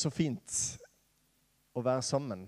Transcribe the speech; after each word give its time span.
så 0.00 0.10
fint 0.12 0.56
å 1.76 1.82
være 1.84 2.02
sammen. 2.04 2.46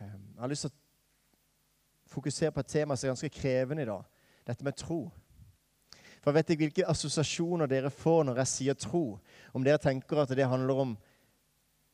Eh, 0.00 0.04
Jeg 0.04 0.40
har 0.42 0.50
lyst 0.52 0.66
til 0.66 0.72
å 0.72 2.12
fokusere 2.12 2.52
på 2.52 2.60
et 2.60 2.74
tema 2.74 2.96
som 2.96 3.08
er 3.08 3.14
ganske 3.14 3.32
krevende 3.32 3.82
i 3.82 3.88
dag. 3.88 4.04
Dette 4.46 4.64
med 4.64 4.76
tro. 4.76 5.06
For 6.20 6.30
jeg 6.30 6.36
vet 6.36 6.50
ikke 6.50 6.64
hvilke 6.64 6.88
assosiasjoner 6.90 7.70
dere 7.70 7.90
får 7.90 8.24
når 8.26 8.40
jeg 8.42 8.52
sier 8.52 8.78
tro. 8.78 9.18
Om 9.54 9.64
dere 9.64 9.78
tenker 9.78 10.20
at 10.20 10.34
det 10.36 10.48
handler 10.48 10.82
om 10.82 10.94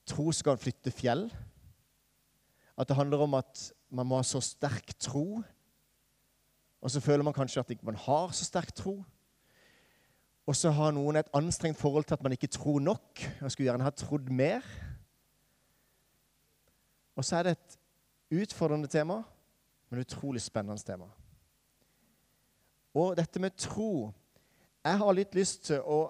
tro 0.08 0.32
skal 0.32 0.58
flytte 0.60 0.90
fjell. 0.90 1.26
At 2.76 2.88
det 2.88 2.96
handler 2.96 3.22
om 3.26 3.34
at 3.38 3.72
man 3.92 4.08
må 4.08 4.18
ha 4.18 4.26
så 4.26 4.40
sterk 4.40 4.94
tro. 4.98 5.42
Og 6.82 6.90
så 6.90 7.00
føler 7.00 7.22
man 7.22 7.36
kanskje 7.36 7.60
at 7.60 7.74
man 7.84 7.94
ikke 7.94 8.06
har 8.08 8.32
så 8.34 8.48
sterk 8.48 8.72
tro. 8.74 9.04
Og 10.46 10.56
så 10.58 10.72
har 10.74 10.94
noen 10.94 11.20
et 11.20 11.30
anstrengt 11.36 11.78
forhold 11.78 12.04
til 12.08 12.16
at 12.18 12.22
man 12.22 12.34
ikke 12.34 12.50
tror 12.50 12.80
nok. 12.80 13.22
og 13.40 13.52
skulle 13.52 13.68
gjerne 13.70 13.86
ha 13.86 13.90
trodd 13.90 14.30
mer. 14.30 14.62
Og 17.16 17.24
så 17.24 17.36
er 17.36 17.42
det 17.42 17.52
et 17.52 17.78
utfordrende 18.42 18.88
tema, 18.88 19.22
men 19.90 20.00
utrolig 20.00 20.42
spennende 20.42 20.82
tema. 20.82 21.06
Og 22.94 23.16
dette 23.16 23.40
med 23.40 23.56
tro 23.56 24.12
Jeg 24.84 24.98
har 24.98 25.12
litt 25.14 25.34
lyst 25.34 25.68
til 25.68 25.78
å 25.86 26.08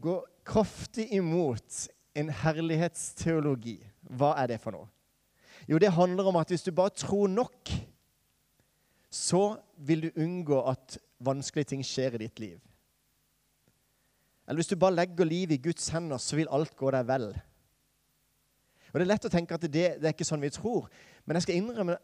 gå 0.00 0.14
kraftig 0.44 1.04
imot 1.12 1.82
en 2.16 2.30
herlighetsteologi. 2.32 3.76
Hva 4.08 4.30
er 4.40 4.54
det 4.54 4.60
for 4.62 4.72
noe? 4.72 4.88
Jo, 5.68 5.76
det 5.78 5.92
handler 5.92 6.30
om 6.30 6.38
at 6.40 6.48
hvis 6.48 6.64
du 6.64 6.72
bare 6.72 6.94
tror 6.96 7.28
nok, 7.28 7.68
så 9.10 9.58
vil 9.76 10.06
du 10.06 10.22
unngå 10.24 10.62
at 10.70 10.96
vanskelige 11.20 11.74
ting 11.74 11.84
skjer 11.84 12.16
i 12.16 12.22
ditt 12.24 12.40
liv. 12.40 12.58
Eller 14.44 14.60
hvis 14.60 14.70
du 14.70 14.76
bare 14.76 14.94
legger 14.98 15.28
livet 15.28 15.58
i 15.58 15.62
Guds 15.68 15.88
hender, 15.94 16.20
så 16.20 16.36
vil 16.36 16.50
alt 16.52 16.74
gå 16.76 16.90
deg 16.92 17.06
vel. 17.08 17.30
Og 18.92 18.98
Det 19.00 19.04
er 19.04 19.10
lett 19.10 19.26
å 19.26 19.32
tenke 19.32 19.56
at 19.56 19.64
det, 19.64 19.86
det 19.98 20.08
er 20.08 20.14
ikke 20.14 20.26
sånn 20.28 20.44
vi 20.44 20.52
tror, 20.54 20.90
men 21.24 21.38
jeg 21.38 21.46
skal 21.46 21.56
innrømme 21.58 21.96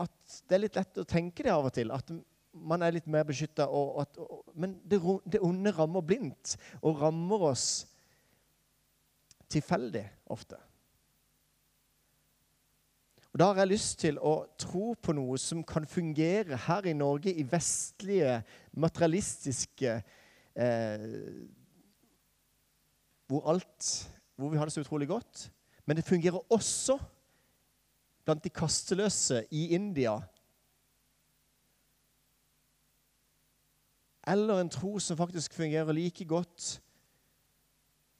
at 0.00 0.36
det 0.48 0.56
er 0.56 0.62
litt 0.62 0.78
lett 0.78 1.00
å 1.02 1.08
tenke 1.08 1.44
det 1.44 1.52
av 1.52 1.66
og 1.68 1.74
til. 1.76 1.90
At 1.92 2.08
man 2.52 2.84
er 2.84 2.94
litt 2.96 3.08
mer 3.10 3.26
beskytta. 3.28 3.66
Men 4.56 4.76
det, 4.88 5.00
det 5.28 5.40
onde 5.44 5.72
rammer 5.76 6.04
blindt 6.04 6.56
og 6.80 7.00
rammer 7.02 7.48
oss 7.52 7.66
tilfeldig 9.52 10.04
ofte. 10.32 10.56
Og 13.32 13.40
Da 13.40 13.48
har 13.48 13.62
jeg 13.62 13.72
lyst 13.72 13.98
til 14.02 14.18
å 14.20 14.34
tro 14.60 14.92
på 15.00 15.14
noe 15.16 15.38
som 15.40 15.62
kan 15.64 15.86
fungere 15.88 16.58
her 16.66 16.88
i 16.88 16.92
Norge, 16.96 17.32
i 17.32 17.44
vestlige, 17.48 18.42
materialistiske 18.76 19.94
eh, 20.52 21.06
hvor, 23.32 23.50
alt, 23.50 24.12
hvor 24.36 24.48
vi 24.48 24.56
har 24.56 24.64
det 24.64 24.72
så 24.72 24.80
utrolig 24.80 25.08
godt. 25.08 25.52
Men 25.86 25.96
det 25.96 26.04
fungerer 26.04 26.52
også 26.52 26.98
blant 28.24 28.44
de 28.44 28.50
kasteløse 28.50 29.46
i 29.50 29.68
India 29.68 30.20
eller 34.26 34.60
en 34.60 34.70
tro 34.70 34.98
som 34.98 35.16
faktisk 35.16 35.54
fungerer 35.54 35.92
like 35.92 36.24
godt 36.24 36.82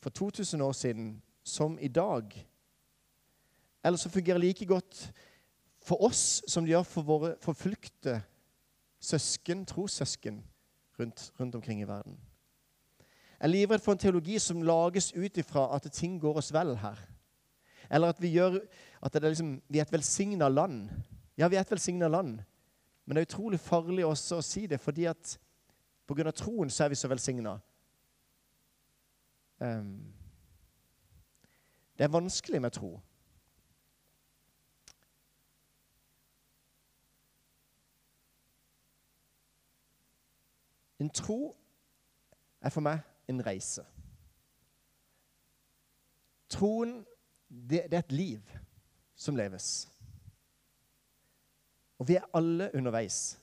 for 0.01 0.11
2000 0.11 0.63
år 0.63 0.73
siden 0.73 1.23
som 1.45 1.79
i 1.79 1.89
dag. 1.89 2.49
Eller 3.85 3.97
som 3.97 4.11
fungerer 4.11 4.39
like 4.39 4.67
godt 4.67 5.13
for 5.83 6.03
oss 6.03 6.43
som 6.49 6.65
det 6.65 6.73
gjør 6.73 6.83
for 6.83 7.03
våre 7.03 7.37
forfulgte 7.41 8.23
søsken, 9.01 9.67
trossøsken 9.67 10.45
rundt, 10.99 11.33
rundt 11.41 11.55
omkring 11.55 11.81
i 11.81 11.89
verden. 11.89 12.32
Jeg 13.43 13.49
er 13.49 13.53
livredd 13.53 13.81
for 13.83 13.93
en 13.93 13.99
teologi 13.99 14.37
som 14.39 14.61
lages 14.63 15.09
ut 15.17 15.39
ifra 15.39 15.65
at 15.75 15.89
ting 15.93 16.21
går 16.21 16.37
oss 16.39 16.53
vel 16.55 16.77
her. 16.79 16.99
Eller 17.91 18.13
at 18.15 18.21
vi, 18.23 18.29
gjør, 18.29 18.61
at 19.03 19.19
liksom, 19.23 19.63
vi 19.69 19.79
er 19.79 19.83
et 19.83 19.93
velsigna 19.93 20.49
land. 20.49 20.91
Ja, 21.39 21.49
vi 21.49 21.57
er 21.57 21.61
et 21.61 21.71
velsigna 21.71 22.09
land, 22.09 22.39
men 23.05 23.17
det 23.17 23.21
er 23.21 23.27
utrolig 23.27 23.59
farlig 23.61 24.07
også 24.07 24.39
å 24.39 24.47
si 24.47 24.69
det, 24.71 24.79
fordi 24.81 25.09
at 25.11 25.39
Pga. 26.07 26.31
troen 26.31 26.71
så 26.71 26.85
er 26.85 26.95
vi 26.95 26.95
så 26.95 27.11
velsigna. 27.11 27.59
Um, 29.59 30.15
det 31.99 32.05
er 32.05 32.15
vanskelig 32.15 32.63
med 32.63 32.71
tro. 32.71 33.01
En 41.01 41.11
tro 41.11 41.57
er 42.63 42.71
for 42.71 42.87
meg 42.87 43.03
en 43.29 43.43
reise. 43.47 43.85
Troen, 46.53 47.01
det, 47.49 47.87
det 47.91 47.99
er 47.99 48.05
et 48.05 48.17
liv 48.17 48.59
som 49.17 49.37
leves. 49.37 49.69
Og 52.01 52.09
vi 52.09 52.19
er 52.19 52.27
alle 52.35 52.71
underveis. 52.75 53.39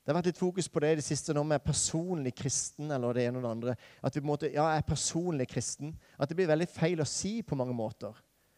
Det 0.00 0.10
har 0.10 0.16
vært 0.16 0.30
litt 0.32 0.40
fokus 0.40 0.66
på 0.72 0.80
det 0.82 0.88
i 0.90 0.98
det 0.98 1.04
siste 1.06 1.34
nå 1.36 1.42
med 1.46 1.62
personlig 1.62 2.32
kristen. 2.34 2.90
eller 2.90 3.14
det 3.14 3.26
ene 3.28 3.38
og 3.38 3.44
det 3.44 3.50
andre. 3.50 3.74
At 4.02 4.16
vi 4.16 4.20
på 4.20 4.24
en 4.24 4.32
måte, 4.32 4.50
ja, 4.50 4.64
er 4.72 4.86
personlig 4.86 5.46
kristen. 5.48 5.92
At 6.18 6.28
det 6.28 6.36
blir 6.36 6.50
veldig 6.50 6.66
feil 6.66 7.00
å 7.00 7.06
si 7.06 7.42
på 7.46 7.54
mange 7.54 7.76
måter. 7.76 8.16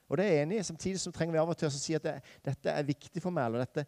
Og 0.08 0.16
det 0.16 0.24
er 0.24 0.32
jeg 0.32 0.46
enig 0.46 0.60
i. 0.60 0.62
Samtidig 0.64 1.00
så 1.02 1.12
trenger 1.12 1.36
vi 1.36 1.42
av 1.42 1.52
og 1.52 1.58
til 1.58 1.68
å 1.68 1.74
si 1.74 1.96
at 1.98 2.06
det, 2.06 2.14
dette 2.44 2.72
er 2.72 2.88
viktig 2.88 3.20
for 3.20 3.34
meg. 3.34 3.50
eller 3.50 3.66
dette. 3.66 3.84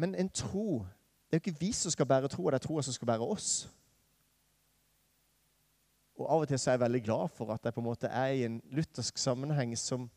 Men 0.00 0.16
en 0.18 0.32
tro 0.34 0.86
Det 1.30 1.36
er 1.36 1.40
jo 1.40 1.44
ikke 1.44 1.60
vi 1.60 1.70
som 1.72 1.92
skal 1.94 2.08
bære 2.10 2.28
tro, 2.28 2.48
det 2.50 2.58
er 2.58 2.64
troa 2.64 2.82
som 2.82 2.94
skal 2.94 3.06
bære 3.06 3.26
oss. 3.30 3.50
Og 6.18 6.26
Av 6.26 6.42
og 6.42 6.48
til 6.50 6.58
så 6.58 6.72
er 6.72 6.74
jeg 6.74 6.82
veldig 6.82 7.00
glad 7.06 7.30
for 7.36 7.52
at 7.54 7.64
jeg 7.64 7.74
på 7.76 7.80
en 7.80 7.86
måte 7.86 8.08
er 8.10 8.32
i 8.34 8.42
en 8.48 8.56
luthersk 8.74 9.18
sammenheng 9.18 9.76
som, 9.78 10.08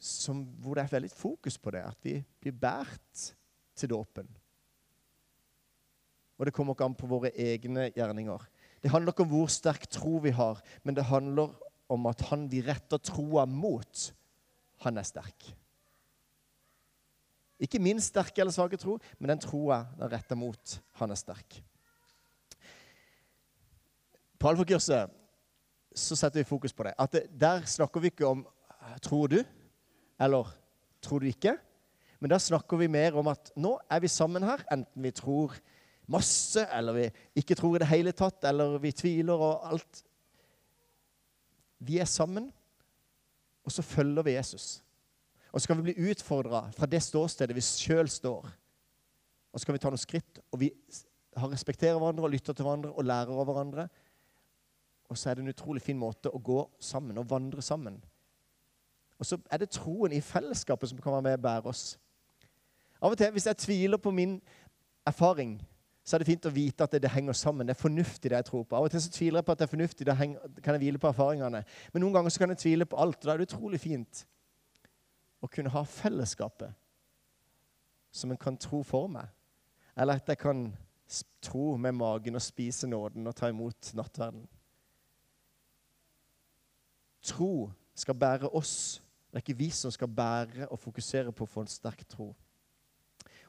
som, 0.00 0.40
hvor 0.64 0.74
det 0.78 0.86
er 0.86 0.94
veldig 0.96 1.10
fokus 1.12 1.58
på 1.60 1.74
det. 1.76 1.84
At 1.84 2.00
vi 2.02 2.16
blir 2.40 2.56
båret 2.56 3.26
til 3.76 3.92
dåpen. 3.92 4.30
Og 6.38 6.48
det 6.48 6.54
kommer 6.56 6.74
ikke 6.74 6.88
an 6.88 6.96
på 6.98 7.10
våre 7.10 7.30
egne 7.36 7.90
gjerninger. 7.94 8.48
Det 8.82 8.90
handler 8.90 9.12
ikke 9.12 9.28
om 9.28 9.34
hvor 9.36 9.52
sterk 9.52 9.84
tro 9.92 10.16
vi 10.24 10.32
har, 10.34 10.64
men 10.82 10.96
det 10.96 11.06
handler 11.12 11.52
om 11.92 12.08
at 12.08 12.24
han 12.32 12.48
vi 12.50 12.64
retter 12.64 12.98
troa 13.04 13.44
mot, 13.46 14.08
han 14.82 14.98
er 14.98 15.06
sterk. 15.06 15.52
Ikke 17.60 17.78
min 17.78 18.00
sterke 18.02 18.42
eller 18.42 18.54
svake 18.54 18.78
tro, 18.80 18.98
men 19.18 19.30
den 19.30 19.42
troa 19.42 19.84
den 19.98 20.10
retter 20.10 20.38
mot, 20.38 20.78
han 20.98 21.10
er 21.14 21.18
sterk. 21.18 21.60
På 24.38 24.50
alfakurset 24.50 25.12
så 25.94 26.16
setter 26.18 26.42
vi 26.42 26.48
fokus 26.48 26.74
på 26.74 26.84
det. 26.84 26.96
At 26.98 27.12
det, 27.12 27.40
Der 27.40 27.64
snakker 27.64 28.00
vi 28.00 28.10
ikke 28.10 28.26
om 28.26 28.46
'tror 29.00 29.26
du' 29.26 29.44
eller 30.20 30.44
'tror 31.00 31.18
du 31.18 31.26
ikke'? 31.26 31.58
Men 32.20 32.30
da 32.30 32.38
snakker 32.38 32.76
vi 32.76 32.86
mer 32.86 33.16
om 33.16 33.28
at 33.28 33.50
nå 33.56 33.78
er 33.90 34.00
vi 34.00 34.08
sammen 34.08 34.42
her, 34.42 34.62
enten 34.72 35.02
vi 35.02 35.10
tror 35.10 35.54
masse, 36.06 36.66
eller 36.72 36.92
vi 36.92 37.10
ikke 37.36 37.54
tror 37.54 37.76
i 37.76 37.78
det 37.78 37.88
hele 37.88 38.12
tatt, 38.12 38.44
eller 38.44 38.78
vi 38.78 38.92
tviler 38.92 39.34
og 39.34 39.72
alt. 39.72 40.04
Vi 41.78 41.98
er 41.98 42.04
sammen, 42.04 42.52
og 43.64 43.72
så 43.72 43.82
følger 43.82 44.22
vi 44.22 44.36
Jesus. 44.36 44.83
Og 45.54 45.62
så 45.62 45.70
kan 45.70 45.78
vi 45.78 45.92
bli 45.92 46.10
utfordra 46.10 46.66
fra 46.74 46.86
det 46.90 46.98
ståstedet 47.02 47.54
vi 47.54 47.62
sjøl 47.62 48.08
står. 48.10 48.46
Og 49.54 49.60
så 49.60 49.66
kan 49.66 49.76
vi 49.76 49.82
ta 49.84 49.92
noen 49.92 50.02
skritt, 50.02 50.40
og 50.50 50.58
vi 50.64 50.72
respekterer 51.38 51.94
hverandre 51.94 52.26
og 52.26 52.32
lytter 52.32 52.56
til 52.56 52.66
hverandre 52.66 52.90
og 52.90 53.06
lærer 53.06 53.38
av 53.38 53.46
hverandre. 53.46 53.84
Og 55.10 55.18
så 55.18 55.30
er 55.30 55.38
det 55.38 55.44
en 55.44 55.52
utrolig 55.52 55.82
fin 55.82 55.98
måte 55.98 56.32
å 56.34 56.42
gå 56.42 56.58
sammen 56.82 57.20
og 57.22 57.28
vandre 57.30 57.62
sammen. 57.62 58.00
Og 59.22 59.28
så 59.28 59.38
er 59.46 59.62
det 59.62 59.70
troen 59.76 60.16
i 60.16 60.24
fellesskapet 60.24 60.90
som 60.90 60.98
kan 60.98 61.14
være 61.14 61.26
med 61.28 61.38
og 61.38 61.46
bære 61.46 61.70
oss. 61.70 61.84
Av 62.98 63.14
og 63.14 63.18
til, 63.20 63.30
hvis 63.30 63.46
jeg 63.46 63.62
tviler 63.62 64.02
på 64.02 64.10
min 64.10 64.40
erfaring, 65.06 65.60
så 66.04 66.16
er 66.16 66.24
det 66.24 66.32
fint 66.32 66.50
å 66.50 66.52
vite 66.52 66.82
at 66.82 66.92
det, 66.92 67.04
det, 67.06 67.14
henger 67.14 67.36
sammen. 67.38 67.68
Det 67.68 67.76
er 67.76 67.82
fornuftig, 67.84 68.30
det 68.30 68.40
jeg 68.42 68.50
tror 68.50 68.66
på. 68.66 68.76
Av 68.76 68.88
og 68.88 68.90
til 68.90 69.06
så 69.06 69.12
tviler 69.12 69.38
jeg 69.38 69.46
på 69.46 69.54
at 69.54 69.62
det 69.62 69.68
er 69.68 69.76
fornuftig. 69.76 70.06
Da 70.10 70.18
kan 70.18 70.74
jeg 70.74 70.82
hvile 70.82 71.00
på 71.00 71.14
erfaringene. 71.14 71.62
Men 71.94 72.02
noen 72.02 72.18
ganger 72.18 72.34
så 72.34 72.42
kan 72.42 72.52
jeg 72.52 72.64
tvile 72.64 72.90
på 72.90 72.98
alt. 72.98 73.22
og 73.22 73.28
Da 73.28 73.36
er 73.36 73.40
det 73.40 73.52
utrolig 73.52 73.80
fint 73.80 74.26
å 75.44 75.50
kunne 75.50 75.72
ha 75.74 75.84
fellesskapet 75.84 76.72
som 78.14 78.32
en 78.32 78.40
kan 78.40 78.56
tro 78.56 78.82
for 78.86 79.10
meg. 79.10 79.28
Eller 79.96 80.18
at 80.18 80.28
jeg 80.30 80.40
kan 80.40 80.66
tro 81.44 81.74
med 81.76 81.96
magen 81.98 82.38
og 82.38 82.42
spise 82.42 82.88
nåden 82.88 83.26
og 83.28 83.36
ta 83.36 83.50
imot 83.52 83.92
nattverden. 83.94 84.46
Tro 87.24 87.70
skal 87.94 88.16
bære 88.18 88.50
oss. 88.56 89.02
Det 89.30 89.40
er 89.40 89.44
ikke 89.44 89.58
vi 89.58 89.68
som 89.74 89.92
skal 89.92 90.08
bære 90.08 90.68
og 90.70 90.80
fokusere 90.80 91.32
på 91.32 91.46
å 91.46 91.50
få 91.50 91.64
en 91.64 91.70
sterk 91.70 92.06
tro. 92.08 92.32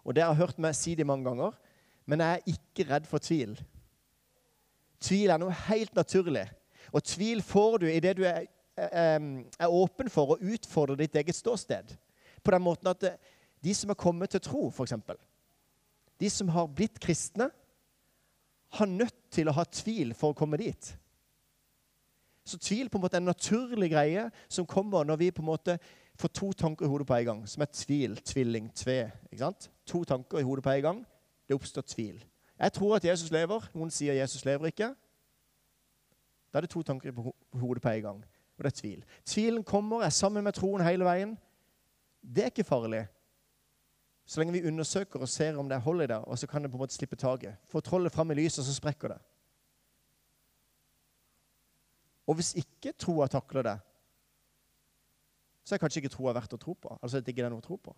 Og 0.04 0.14
Det 0.14 0.24
har 0.24 0.34
jeg 0.34 0.44
hørt 0.44 0.60
meg 0.62 0.76
si 0.78 0.94
det 0.96 1.08
mange 1.08 1.26
ganger 1.26 1.56
men 2.06 2.22
jeg 2.22 2.34
er 2.34 2.54
ikke 2.54 2.86
redd 2.90 3.08
for 3.10 3.22
tvil. 3.22 3.56
Tvil 5.02 5.34
er 5.34 5.42
noe 5.42 5.54
helt 5.68 5.96
naturlig. 5.98 6.46
Og 6.94 7.04
tvil 7.04 7.42
får 7.44 7.80
du 7.82 7.88
idet 7.90 8.16
du 8.18 8.24
er, 8.30 8.46
er, 8.75 9.68
åpen 9.68 10.10
for 10.12 10.36
å 10.36 10.39
utfordre 10.42 10.98
ditt 11.00 11.16
eget 11.16 11.38
ståsted. 11.38 11.95
På 12.44 12.54
den 12.54 12.63
måten 12.66 12.92
at 12.92 13.07
de 13.63 13.74
som 13.74 13.89
har 13.92 14.00
kommet 14.00 14.33
til 14.36 14.44
tro, 14.44 14.68
f.eks., 14.69 14.94
de 16.19 16.30
som 16.31 16.50
har 16.54 16.68
blitt 16.72 17.00
kristne, 17.01 17.50
har 18.75 18.88
nødt 18.92 19.16
til 19.31 19.50
å 19.50 19.56
ha 19.56 19.66
tvil 19.72 20.13
for 20.18 20.33
å 20.33 20.38
komme 20.38 20.60
dit. 20.60 20.92
Så 22.45 22.60
tvil 22.62 22.89
på 22.89 23.00
en 23.00 23.04
måte 23.06 23.18
er 23.18 23.24
en 23.24 23.31
naturlig 23.31 23.89
greie 23.89 24.27
som 24.51 24.68
kommer 24.69 25.07
når 25.07 25.22
vi 25.22 25.31
på 25.33 25.42
en 25.42 25.50
måte 25.50 25.77
får 26.19 26.31
to 26.38 26.51
tanker 26.54 26.86
i 26.86 26.89
hodet 26.89 27.07
på 27.07 27.16
en 27.18 27.25
gang. 27.25 27.42
Som 27.50 27.63
er 27.66 27.72
tvil, 27.74 28.19
tvilling, 28.22 28.69
tve. 28.75 29.10
ikke 29.31 29.42
sant? 29.42 29.69
To 29.89 30.04
tanker 30.06 30.39
i 30.39 30.45
hodet 30.45 30.63
på 30.63 30.75
en 30.75 30.86
gang. 30.86 31.01
Det 31.48 31.57
oppstår 31.57 31.88
tvil. 31.89 32.22
Jeg 32.60 32.74
tror 32.74 32.95
at 32.95 33.06
Jesus 33.06 33.31
lever. 33.31 33.66
Noen 33.74 33.92
sier 33.92 34.13
Jesus 34.13 34.45
lever 34.45 34.72
ikke. 34.72 34.94
Da 36.54 36.60
er 36.60 36.68
det 36.68 36.72
to 36.72 36.83
tanker 36.86 37.12
i 37.12 37.60
hodet 37.60 37.81
på 37.83 37.89
en 37.89 38.06
gang. 38.06 38.22
Og 38.57 38.63
det 38.63 38.72
er 38.72 38.80
tvil. 38.80 39.04
Tvilen 39.25 39.63
kommer, 39.63 40.04
er 40.04 40.10
sammen 40.10 40.44
med 40.44 40.56
troen 40.56 40.84
hele 40.86 41.06
veien. 41.06 41.36
Det 42.22 42.44
er 42.44 42.54
ikke 42.54 42.68
farlig. 42.68 43.06
Så 44.25 44.40
lenge 44.40 44.56
vi 44.56 44.68
undersøker 44.68 45.22
og 45.22 45.30
ser 45.30 45.57
om 45.57 45.69
det 45.69 45.75
er 45.75 45.86
hold 45.86 46.02
i 46.02 46.07
det, 46.10 46.18
og 46.18 46.40
så 46.40 46.48
kan 46.48 46.63
det 46.63 46.72
på 46.72 46.78
en 46.78 46.81
måte 46.81 46.96
slippe 46.96 47.16
taket. 47.16 47.60
Få 47.69 47.80
trollet 47.80 48.12
fram 48.12 48.31
i 48.31 48.38
lyset, 48.40 48.66
så 48.66 48.74
sprekker 48.74 49.13
det. 49.13 49.19
Og 52.25 52.40
hvis 52.40 52.56
ikke 52.57 52.96
troa 52.98 53.28
takler 53.30 53.62
det, 53.62 53.75
så 55.66 55.75
er 55.75 55.81
kanskje 55.81 56.01
ikke 56.01 56.13
troa 56.13 56.34
verdt 56.34 56.54
å 56.58 56.62
tro 56.62 56.74
på. 56.74 56.98
Altså 57.01 57.18
at 57.18 57.25
det 57.25 57.34
ikke 57.34 57.46
er 57.46 57.54
noe 57.54 57.62
å 57.62 57.66
tro 57.66 57.78
på. 57.78 57.94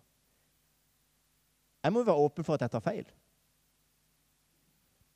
Jeg 1.84 1.92
må 1.92 2.02
jo 2.02 2.08
være 2.10 2.24
åpen 2.26 2.44
for 2.44 2.56
at 2.56 2.64
jeg 2.64 2.72
tar 2.74 2.84
feil. 2.84 3.08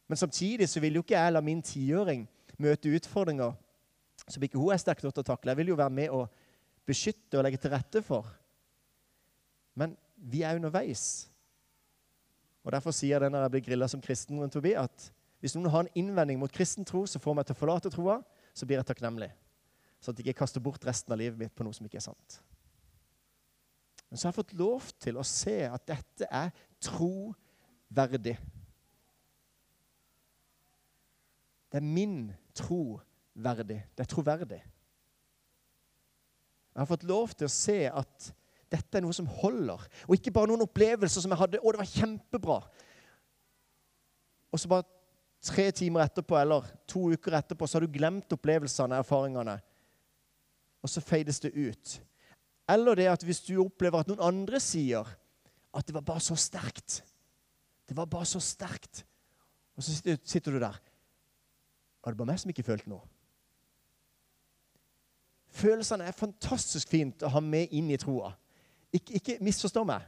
Men 0.09 0.21
samtidig 0.21 0.69
så 0.69 0.81
vil 0.81 0.97
jo 0.97 1.03
ikke 1.05 1.17
jeg 1.17 1.33
la 1.33 1.41
min 1.45 1.63
tiåring 1.65 2.25
møte 2.61 2.93
utfordringer 2.93 3.53
som 4.29 4.45
ikke 4.45 4.61
hun 4.61 4.73
er 4.75 4.81
sterk 4.81 5.03
nok 5.03 5.15
til 5.15 5.25
å 5.25 5.31
takle. 5.33 5.53
Jeg 5.53 5.61
vil 5.63 5.73
jo 5.73 5.79
være 5.81 5.95
med 5.95 6.15
å 6.15 6.25
beskytte 6.89 7.39
og 7.39 7.47
legge 7.47 7.61
til 7.63 7.73
rette 7.73 8.03
for. 8.07 8.29
Men 9.79 9.97
vi 10.17 10.45
er 10.47 10.59
underveis. 10.59 11.29
Og 12.63 12.73
Derfor 12.75 12.95
sier 12.95 13.17
jeg 13.17 13.25
det 13.25 13.33
når 13.33 13.47
jeg 13.47 13.55
blir 13.57 13.67
grilla 13.67 13.89
som 13.91 14.03
kristen 14.03 14.39
rundt 14.39 14.55
forbi, 14.55 14.77
at 14.79 15.11
hvis 15.43 15.57
noen 15.57 15.73
har 15.75 15.85
en 15.85 15.95
innvending 15.99 16.39
mot 16.39 16.53
kristen 16.55 16.87
tro 16.87 17.03
som 17.11 17.23
får 17.23 17.35
meg 17.35 17.49
til 17.49 17.57
å 17.57 17.59
forlate 17.59 17.91
troa, 17.91 18.21
så 18.55 18.69
blir 18.69 18.79
jeg 18.79 18.87
takknemlig. 18.93 19.33
Sånn 20.03 20.15
at 20.15 20.21
jeg 20.21 20.31
ikke 20.31 20.45
kaster 20.45 20.63
bort 20.63 20.85
resten 20.87 21.15
av 21.15 21.19
livet 21.19 21.39
mitt 21.39 21.55
på 21.55 21.67
noe 21.67 21.75
som 21.75 21.87
ikke 21.87 21.99
er 21.99 22.07
sant. 22.07 22.39
Men 24.07 24.21
så 24.21 24.29
har 24.29 24.35
jeg 24.35 24.39
fått 24.43 24.59
lov 24.61 24.91
til 25.03 25.19
å 25.19 25.27
se 25.27 25.57
at 25.67 25.87
dette 25.89 26.29
er 26.29 26.51
troverdig. 26.85 28.37
Det 31.73 31.81
er 31.81 31.87
min 31.87 32.27
tro 32.55 33.01
verdig. 33.35 33.81
Det 33.97 34.05
er 34.05 34.11
troverdig. 34.11 34.61
Jeg 36.73 36.81
har 36.81 36.89
fått 36.89 37.05
lov 37.09 37.35
til 37.37 37.49
å 37.49 37.53
se 37.53 37.79
at 37.91 38.31
dette 38.73 38.97
er 38.97 39.05
noe 39.05 39.17
som 39.17 39.29
holder. 39.29 39.83
Og 40.09 40.17
ikke 40.17 40.33
bare 40.33 40.49
noen 40.49 40.65
opplevelser 40.65 41.25
som 41.25 41.33
jeg 41.33 41.43
hadde. 41.43 41.61
'Å, 41.61 41.73
det 41.73 41.83
var 41.83 41.93
kjempebra.' 41.93 42.63
Og 44.53 44.61
så 44.61 44.69
bare 44.69 44.89
tre 45.43 45.71
timer 45.73 46.05
etterpå 46.05 46.37
eller 46.39 46.67
to 46.89 47.11
uker 47.13 47.37
etterpå 47.39 47.67
så 47.67 47.79
har 47.79 47.87
du 47.87 47.93
glemt 47.93 48.33
opplevelsene 48.33 48.97
og 48.97 49.05
erfaringene. 49.05 49.57
Og 50.83 50.91
så 50.91 51.01
feides 51.01 51.41
det 51.41 51.53
ut. 51.57 51.95
Eller 52.69 52.99
det 52.99 53.09
at 53.11 53.25
hvis 53.27 53.43
du 53.47 53.57
opplever 53.63 54.03
at 54.03 54.11
noen 54.11 54.23
andre 54.23 54.61
sier 54.63 55.09
at 55.73 55.87
det 55.87 55.95
var 55.97 56.05
bare 56.05 56.21
så 56.21 56.37
sterkt 56.37 57.03
Det 57.89 57.97
var 57.97 58.07
bare 58.07 58.29
så 58.29 58.41
sterkt. 58.41 59.03
Og 59.77 59.83
så 59.83 59.93
sitter, 60.25 60.53
du 60.53 60.61
der. 60.61 60.77
Var 62.05 62.13
det 62.13 62.19
bare 62.19 62.29
meg 62.31 62.39
som 62.41 62.53
ikke 62.53 62.65
følte 62.65 62.89
noe? 62.89 63.03
Følelsene 65.53 66.07
er 66.09 66.17
fantastisk 66.17 66.89
fint 66.89 67.23
å 67.23 67.31
ha 67.35 67.41
med 67.45 67.73
inn 67.77 67.91
i 67.93 67.99
troa. 68.01 68.33
Ikke, 68.93 69.19
ikke 69.19 69.37
misforstå 69.45 69.85
meg. 69.89 70.07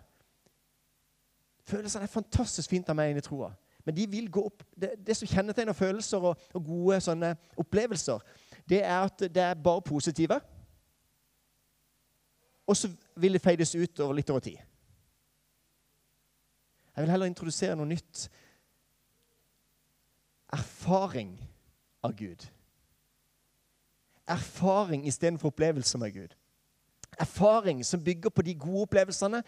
Følelsene 1.69 2.07
er 2.07 2.13
fantastisk 2.13 2.73
fint 2.73 2.89
å 2.89 2.95
ha 2.95 2.99
med 2.99 3.13
inn 3.13 3.21
i 3.21 3.25
troa. 3.25 3.51
Men 3.85 3.97
de 3.97 4.07
vil 4.09 4.31
gå 4.33 4.45
opp. 4.49 4.65
Det, 4.73 4.95
det 5.07 5.17
som 5.17 5.29
kjennetegner 5.29 5.77
følelser 5.77 6.25
og, 6.25 6.41
og, 6.55 6.65
gode 6.65 7.01
sånne 7.05 7.35
opplevelser, 7.61 8.23
det 8.69 8.81
er 8.81 8.99
at 9.03 9.27
det 9.29 9.43
er 9.45 9.61
bare 9.61 9.85
positive. 9.85 10.41
Og 12.65 12.77
så 12.81 12.89
vil 13.21 13.37
det 13.37 13.45
feides 13.45 13.75
ut 13.77 14.01
over 14.01 14.17
litt 14.17 14.33
over 14.33 14.41
tid. 14.45 14.57
Jeg 16.95 17.03
vil 17.03 17.13
heller 17.13 17.29
introdusere 17.29 17.77
noe 17.77 17.91
nytt. 17.91 18.29
Erfaring 20.55 21.35
av 22.07 22.15
Gud. 22.17 22.47
Erfaring 24.29 25.07
istedenfor 25.07 25.53
opplevelser 25.53 25.99
med 25.99 26.15
Gud. 26.15 26.35
Erfaring 27.21 27.85
som 27.85 28.05
bygger 28.05 28.31
på 28.31 28.43
de 28.43 28.55
gode 28.55 28.83
opplevelsene, 28.89 29.43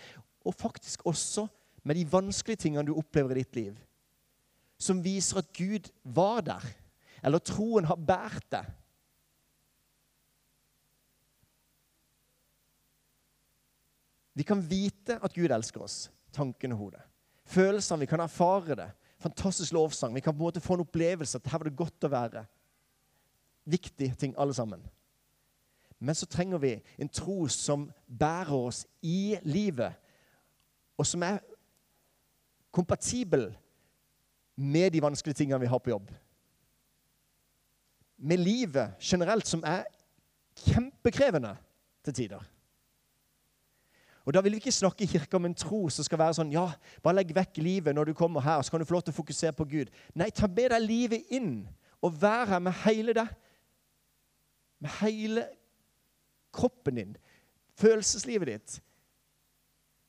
og 0.45 0.55
faktisk 0.55 1.07
også 1.07 1.47
med 1.83 1.95
de 1.95 2.07
vanskelige 2.13 2.57
tingene 2.67 2.87
du 2.87 2.97
opplever 2.99 3.35
i 3.35 3.43
ditt 3.43 3.57
liv. 3.57 3.77
Som 4.79 5.05
viser 5.05 5.41
at 5.41 5.53
Gud 5.57 5.89
var 6.05 6.41
der, 6.41 6.67
eller 7.25 7.39
troen 7.39 7.89
har 7.89 7.97
båret 7.97 8.45
deg. 8.53 8.69
Vi 14.37 14.45
kan 14.45 14.61
vite 14.61 15.17
at 15.25 15.33
Gud 15.33 15.51
elsker 15.51 15.81
oss. 15.81 16.11
Tanken 16.37 16.75
og 16.75 16.79
hodet. 16.79 17.01
Følelsene. 17.49 18.03
Vi 18.05 18.11
kan 18.11 18.21
erfare 18.21 18.77
det. 18.77 18.91
Fantastisk 19.25 19.73
lovsang. 19.73 20.13
Vi 20.15 20.21
kan 20.21 20.35
på 20.35 20.43
en 20.43 20.45
måte 20.45 20.61
få 20.61 20.77
en 20.77 20.85
opplevelse 20.85 21.39
at 21.39 21.49
her 21.49 21.63
var 21.63 21.71
det 21.71 21.79
godt 21.79 22.05
å 22.05 22.11
være. 22.13 22.43
Viktige 23.67 24.15
ting, 24.15 24.35
alle 24.39 24.55
sammen. 24.55 24.83
Men 25.99 26.15
så 26.15 26.27
trenger 26.27 26.59
vi 26.59 26.77
en 26.99 27.09
tro 27.09 27.49
som 27.49 27.91
bærer 28.07 28.55
oss 28.55 28.85
i 29.03 29.37
livet, 29.43 29.93
og 30.97 31.07
som 31.07 31.23
er 31.23 31.39
kompatibel 32.73 33.51
med 34.57 34.91
de 34.91 35.03
vanskelige 35.03 35.35
tingene 35.35 35.61
vi 35.61 35.71
har 35.73 35.79
på 35.79 35.91
jobb. 35.91 36.11
Med 38.17 38.37
livet 38.41 38.95
generelt, 39.01 39.47
som 39.47 39.65
er 39.65 39.85
kjempekrevende 40.57 41.57
til 42.05 42.15
tider. 42.15 42.45
Og 44.27 44.35
Da 44.35 44.41
vil 44.41 44.53
vi 44.53 44.57
ikke 44.57 44.73
snakke 44.73 45.05
i 45.05 45.07
kirka 45.07 45.37
om 45.37 45.45
en 45.45 45.55
tro 45.55 45.89
som 45.89 46.05
skal 46.05 46.19
være 46.19 46.35
sånn 46.35 46.53
Ja, 46.53 46.73
bare 47.03 47.21
legg 47.21 47.35
vekk 47.35 47.61
livet 47.63 47.95
når 47.95 48.05
du 48.11 48.15
kommer 48.15 48.43
her, 48.43 48.63
så 48.63 48.71
kan 48.71 48.81
du 48.81 48.87
få 48.89 48.97
lov 48.97 49.05
til 49.07 49.15
å 49.15 49.21
fokusere 49.21 49.55
på 49.55 49.65
Gud. 49.71 49.93
Nei, 50.15 50.31
ta 50.35 50.49
med 50.51 50.73
deg 50.75 50.83
livet 50.83 51.31
inn 51.31 51.69
og 52.03 52.17
vær 52.21 52.49
her 52.51 52.59
med 52.59 52.75
hele 52.83 53.15
det. 53.15 53.29
Med 54.83 54.93
hele 55.01 55.47
kroppen 56.57 57.01
din, 57.01 57.17
følelseslivet 57.77 58.49
ditt. 58.49 58.79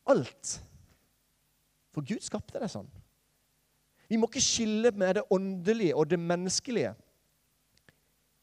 Alt. 0.07 0.57
For 1.95 2.05
Gud 2.05 2.23
skapte 2.23 2.59
det 2.61 2.69
sånn. 2.71 2.87
Vi 4.07 4.19
må 4.19 4.29
ikke 4.29 4.43
skille 4.43 4.93
med 4.95 5.17
det 5.17 5.25
åndelige 5.33 5.95
og 5.97 6.07
det 6.11 6.19
menneskelige. 6.21 6.93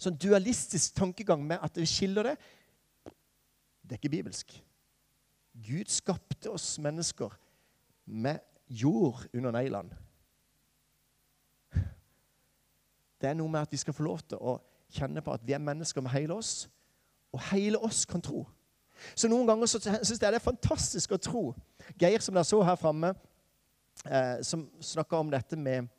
Sånn 0.00 0.18
dualistisk 0.20 0.96
tankegang 0.98 1.44
med 1.46 1.62
at 1.64 1.78
vi 1.80 1.86
skiller 1.88 2.32
det, 2.32 2.34
det 3.84 3.94
er 3.94 4.00
ikke 4.00 4.16
bibelsk. 4.16 4.52
Gud 5.64 5.92
skapte 5.92 6.50
oss 6.50 6.74
mennesker 6.82 7.32
med 8.04 8.42
jord 8.66 9.22
under 9.32 9.54
neglene. 9.54 9.96
Det 13.20 13.30
er 13.30 13.36
noe 13.38 13.48
med 13.48 13.64
at 13.64 13.72
vi 13.72 13.80
skal 13.80 13.96
få 13.96 14.04
lov 14.04 14.24
til 14.28 14.40
å 14.40 14.58
kjenne 14.94 15.22
på 15.24 15.34
at 15.34 15.44
vi 15.46 15.54
er 15.56 15.62
mennesker 15.62 16.04
med 16.04 16.14
hele 16.14 16.36
oss, 16.38 16.68
og 17.34 17.42
hele 17.50 17.80
oss 17.82 18.04
kan 18.06 18.22
tro. 18.22 18.44
Så 19.18 19.28
noen 19.28 19.48
ganger 19.48 19.68
så 19.68 19.80
syns 19.82 20.14
jeg 20.14 20.22
det 20.22 20.38
er 20.38 20.44
fantastisk 20.44 21.14
å 21.14 21.20
tro. 21.20 21.44
Geir, 22.00 22.22
som 22.22 22.36
dere 22.36 22.46
så 22.46 22.60
her 22.64 22.78
framme, 22.80 23.12
eh, 24.06 24.38
som 24.46 24.68
snakka 24.80 25.18
om 25.18 25.32
dette 25.34 25.58
med, 25.58 25.90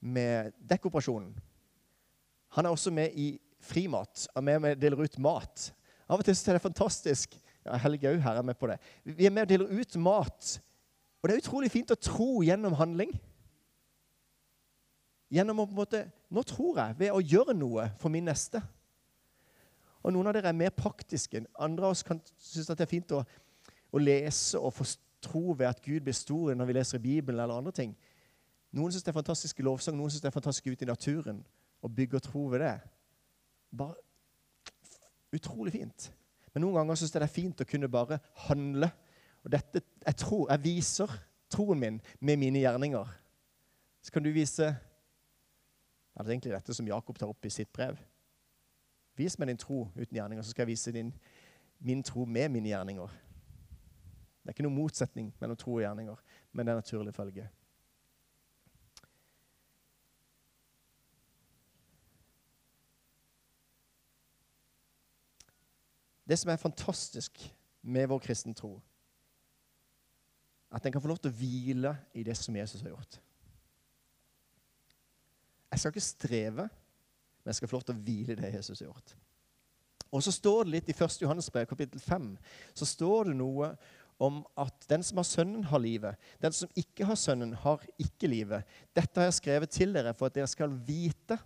med 0.00 0.54
dekkoperasjonen. 0.58 1.34
Han 2.56 2.66
er 2.66 2.74
også 2.74 2.92
med 2.94 3.16
i 3.18 3.34
Frimat. 3.64 4.26
Han 4.34 4.48
er 4.48 4.60
med 4.60 4.76
og 4.76 4.80
deler 4.82 5.06
ut 5.06 5.18
mat. 5.24 5.70
Av 6.04 6.20
og 6.20 6.24
til 6.26 6.34
syns 6.36 6.48
jeg 6.48 6.56
det 6.56 6.60
er 6.60 6.68
fantastisk. 6.68 7.36
Ja, 7.64 7.78
Helge 7.80 8.10
òg 8.12 8.20
her 8.20 8.40
er 8.40 8.44
med 8.44 8.58
på 8.60 8.68
det. 8.68 8.76
Vi 9.04 9.24
er 9.24 9.32
med 9.32 9.46
og 9.46 9.52
deler 9.52 9.70
ut 9.72 9.96
mat. 9.96 10.50
Og 11.22 11.28
det 11.28 11.36
er 11.36 11.40
utrolig 11.40 11.70
fint 11.72 11.94
å 11.94 11.96
tro 11.96 12.42
gjennom 12.44 12.76
handling. 12.76 13.14
Gjennom 15.32 15.62
å 15.62 15.66
på 15.66 15.72
en 15.72 15.80
måte 15.80 16.02
Nå 16.34 16.42
tror 16.42 16.80
jeg 16.80 16.98
ved 16.98 17.14
å 17.14 17.22
gjøre 17.22 17.54
noe 17.54 17.86
for 18.00 18.10
min 18.10 18.26
neste. 18.26 18.62
Og 20.02 20.12
Noen 20.12 20.28
av 20.28 20.34
dere 20.36 20.50
er 20.50 20.58
mer 20.58 20.72
praktiske. 20.74 21.44
Andre 21.54 21.86
av 21.86 21.94
oss 21.94 22.02
kan 22.04 22.20
synes 22.36 22.68
at 22.70 22.80
det 22.80 22.84
er 22.88 22.90
fint 22.90 23.14
å, 23.14 23.22
å 23.94 24.02
lese 24.02 24.58
og 24.58 24.74
få 24.74 24.86
tro 25.24 25.54
ved 25.56 25.70
at 25.70 25.80
Gud 25.84 26.02
blir 26.04 26.16
stor 26.16 26.52
når 26.52 26.68
vi 26.68 26.76
leser 26.76 26.98
i 26.98 27.04
Bibelen 27.06 27.40
eller 27.40 27.56
andre 27.56 27.72
ting. 27.72 27.94
Noen 28.74 28.92
syns 28.92 29.06
det 29.06 29.12
er 29.12 29.20
fantastisk 29.20 29.62
lovsang, 29.64 29.96
noen 29.96 30.10
syns 30.10 30.24
det 30.24 30.28
er 30.28 30.34
fantastisk 30.34 30.66
ute 30.72 30.84
i 30.84 30.90
naturen 30.90 31.44
Å 31.84 31.88
bygge 31.92 32.18
og 32.18 32.24
tro 32.24 32.42
ved 32.48 32.62
det. 32.64 32.74
Bare 33.76 34.00
utrolig 35.34 35.74
fint. 35.74 36.08
Men 36.54 36.64
noen 36.64 36.78
ganger 36.78 36.98
syns 36.98 37.12
jeg 37.12 37.20
det 37.20 37.28
er 37.28 37.34
fint 37.34 37.60
å 37.60 37.66
kunne 37.68 37.90
bare 37.92 38.18
handle. 38.46 38.88
Og 39.44 39.52
dette, 39.52 39.82
jeg, 40.00 40.16
tror, 40.20 40.46
jeg 40.48 40.64
viser 40.64 41.12
troen 41.52 41.80
min 41.80 41.98
med 42.20 42.40
mine 42.40 42.62
gjerninger. 42.62 43.10
Så 44.00 44.14
kan 44.14 44.24
du 44.24 44.30
vise 44.32 44.70
Det 46.14 46.28
er 46.28 46.36
egentlig 46.36 46.54
dette 46.54 46.74
som 46.74 46.86
Jakob 46.86 47.18
tar 47.18 47.30
opp 47.30 47.46
i 47.46 47.50
sitt 47.50 47.72
brev. 47.74 47.98
Vis 49.18 49.34
meg 49.38 49.50
din 49.50 49.58
tro 49.58 49.88
uten 49.96 50.14
gjerninger, 50.14 50.42
så 50.42 50.54
skal 50.54 50.62
jeg 50.62 50.74
vise 50.74 50.92
din, 50.94 51.10
min 51.78 52.02
tro 52.02 52.24
med 52.24 52.48
mine 52.54 52.70
gjerninger. 52.70 53.10
Det 54.42 54.50
er 54.50 54.54
ikke 54.54 54.66
noen 54.66 54.78
motsetning 54.78 55.32
mellom 55.40 55.58
tro 55.58 55.74
og 55.74 55.82
gjerninger, 55.82 56.22
men 56.52 56.66
det 56.66 56.72
er 56.72 56.82
naturlig 56.82 57.14
følge. 57.14 57.48
Det 66.28 66.38
som 66.38 66.50
er 66.50 66.56
fantastisk 66.56 67.42
med 67.82 68.06
vår 68.08 68.18
kristne 68.18 68.54
tro, 68.54 68.78
at 70.70 70.86
en 70.86 70.92
kan 70.92 71.02
få 71.02 71.08
lov 71.08 71.20
til 71.22 71.30
å 71.30 71.36
hvile 71.38 71.96
i 72.14 72.22
det 72.26 72.36
som 72.38 72.56
Jesus 72.56 72.82
har 72.82 72.94
gjort. 72.94 73.23
Jeg 75.74 75.80
skal 75.82 75.90
ikke 75.90 76.06
streve, 76.06 76.64
men 77.42 77.50
jeg 77.50 77.58
skal 77.58 77.70
få 77.70 77.76
lov 77.76 77.86
til 77.88 77.96
å 77.96 78.02
hvile 78.06 78.34
i 78.36 78.38
det 78.38 78.52
Jesus 78.54 78.78
har 78.78 78.92
gjort. 78.92 79.14
Og 80.14 80.22
så 80.22 80.30
står 80.30 80.62
det 80.62 80.74
litt 80.76 80.90
i 80.92 80.94
1. 80.94 81.16
Johannes 81.24 81.50
brev, 81.50 81.66
kapittel 81.66 81.98
5, 81.98 82.28
så 82.78 82.86
står 82.86 83.32
det 83.32 83.34
noe 83.40 83.72
om 84.22 84.44
at 84.62 84.86
den 84.86 85.02
som 85.02 85.18
har 85.18 85.26
Sønnen, 85.26 85.64
har 85.66 85.82
livet. 85.82 86.20
Den 86.38 86.54
som 86.54 86.70
ikke 86.78 87.08
har 87.08 87.18
Sønnen, 87.18 87.56
har 87.64 87.82
ikke 87.98 88.30
livet. 88.30 88.62
Dette 88.94 89.18
har 89.18 89.26
jeg 89.26 89.40
skrevet 89.40 89.74
til 89.74 89.96
dere 89.96 90.14
for 90.14 90.30
at 90.30 90.38
dere 90.38 90.46
skal 90.50 90.78
vite 90.86 91.40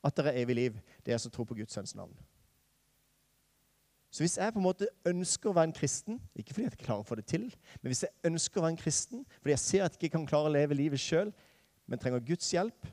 at 0.00 0.16
dere 0.16 0.32
er 0.32 0.46
evig 0.46 0.56
liv, 0.56 0.80
dere 1.04 1.20
som 1.20 1.34
tror 1.34 1.44
på 1.50 1.58
Guds 1.58 1.76
sønns 1.76 1.92
navn. 1.98 2.16
Så 4.08 4.24
hvis 4.24 4.38
jeg 4.40 4.54
på 4.54 4.62
en 4.62 4.64
måte 4.64 4.88
ønsker 5.06 5.50
å 5.50 5.56
være 5.58 5.68
en 5.68 5.76
kristen, 5.76 6.22
ikke 6.32 6.54
fordi 6.54 6.64
jeg 6.64 6.78
ikke 6.78 6.86
klarer 6.86 7.04
å 7.04 7.08
få 7.10 7.18
det 7.18 7.26
til, 7.28 7.44
men 7.82 7.92
hvis 7.92 8.06
jeg 8.06 8.30
ønsker 8.30 8.56
å 8.60 8.64
være 8.64 8.72
en 8.78 8.80
kristen 8.80 9.26
fordi 9.34 9.52
jeg 9.52 9.64
ser 9.66 9.84
at 9.84 9.92
jeg 9.92 10.00
ikke 10.00 10.16
kan 10.16 10.30
klare 10.30 10.48
å 10.48 10.54
leve 10.54 10.78
livet 10.78 11.02
sjøl, 11.02 11.34
men 11.84 12.00
trenger 12.00 12.24
Guds 12.24 12.48
hjelp, 12.54 12.88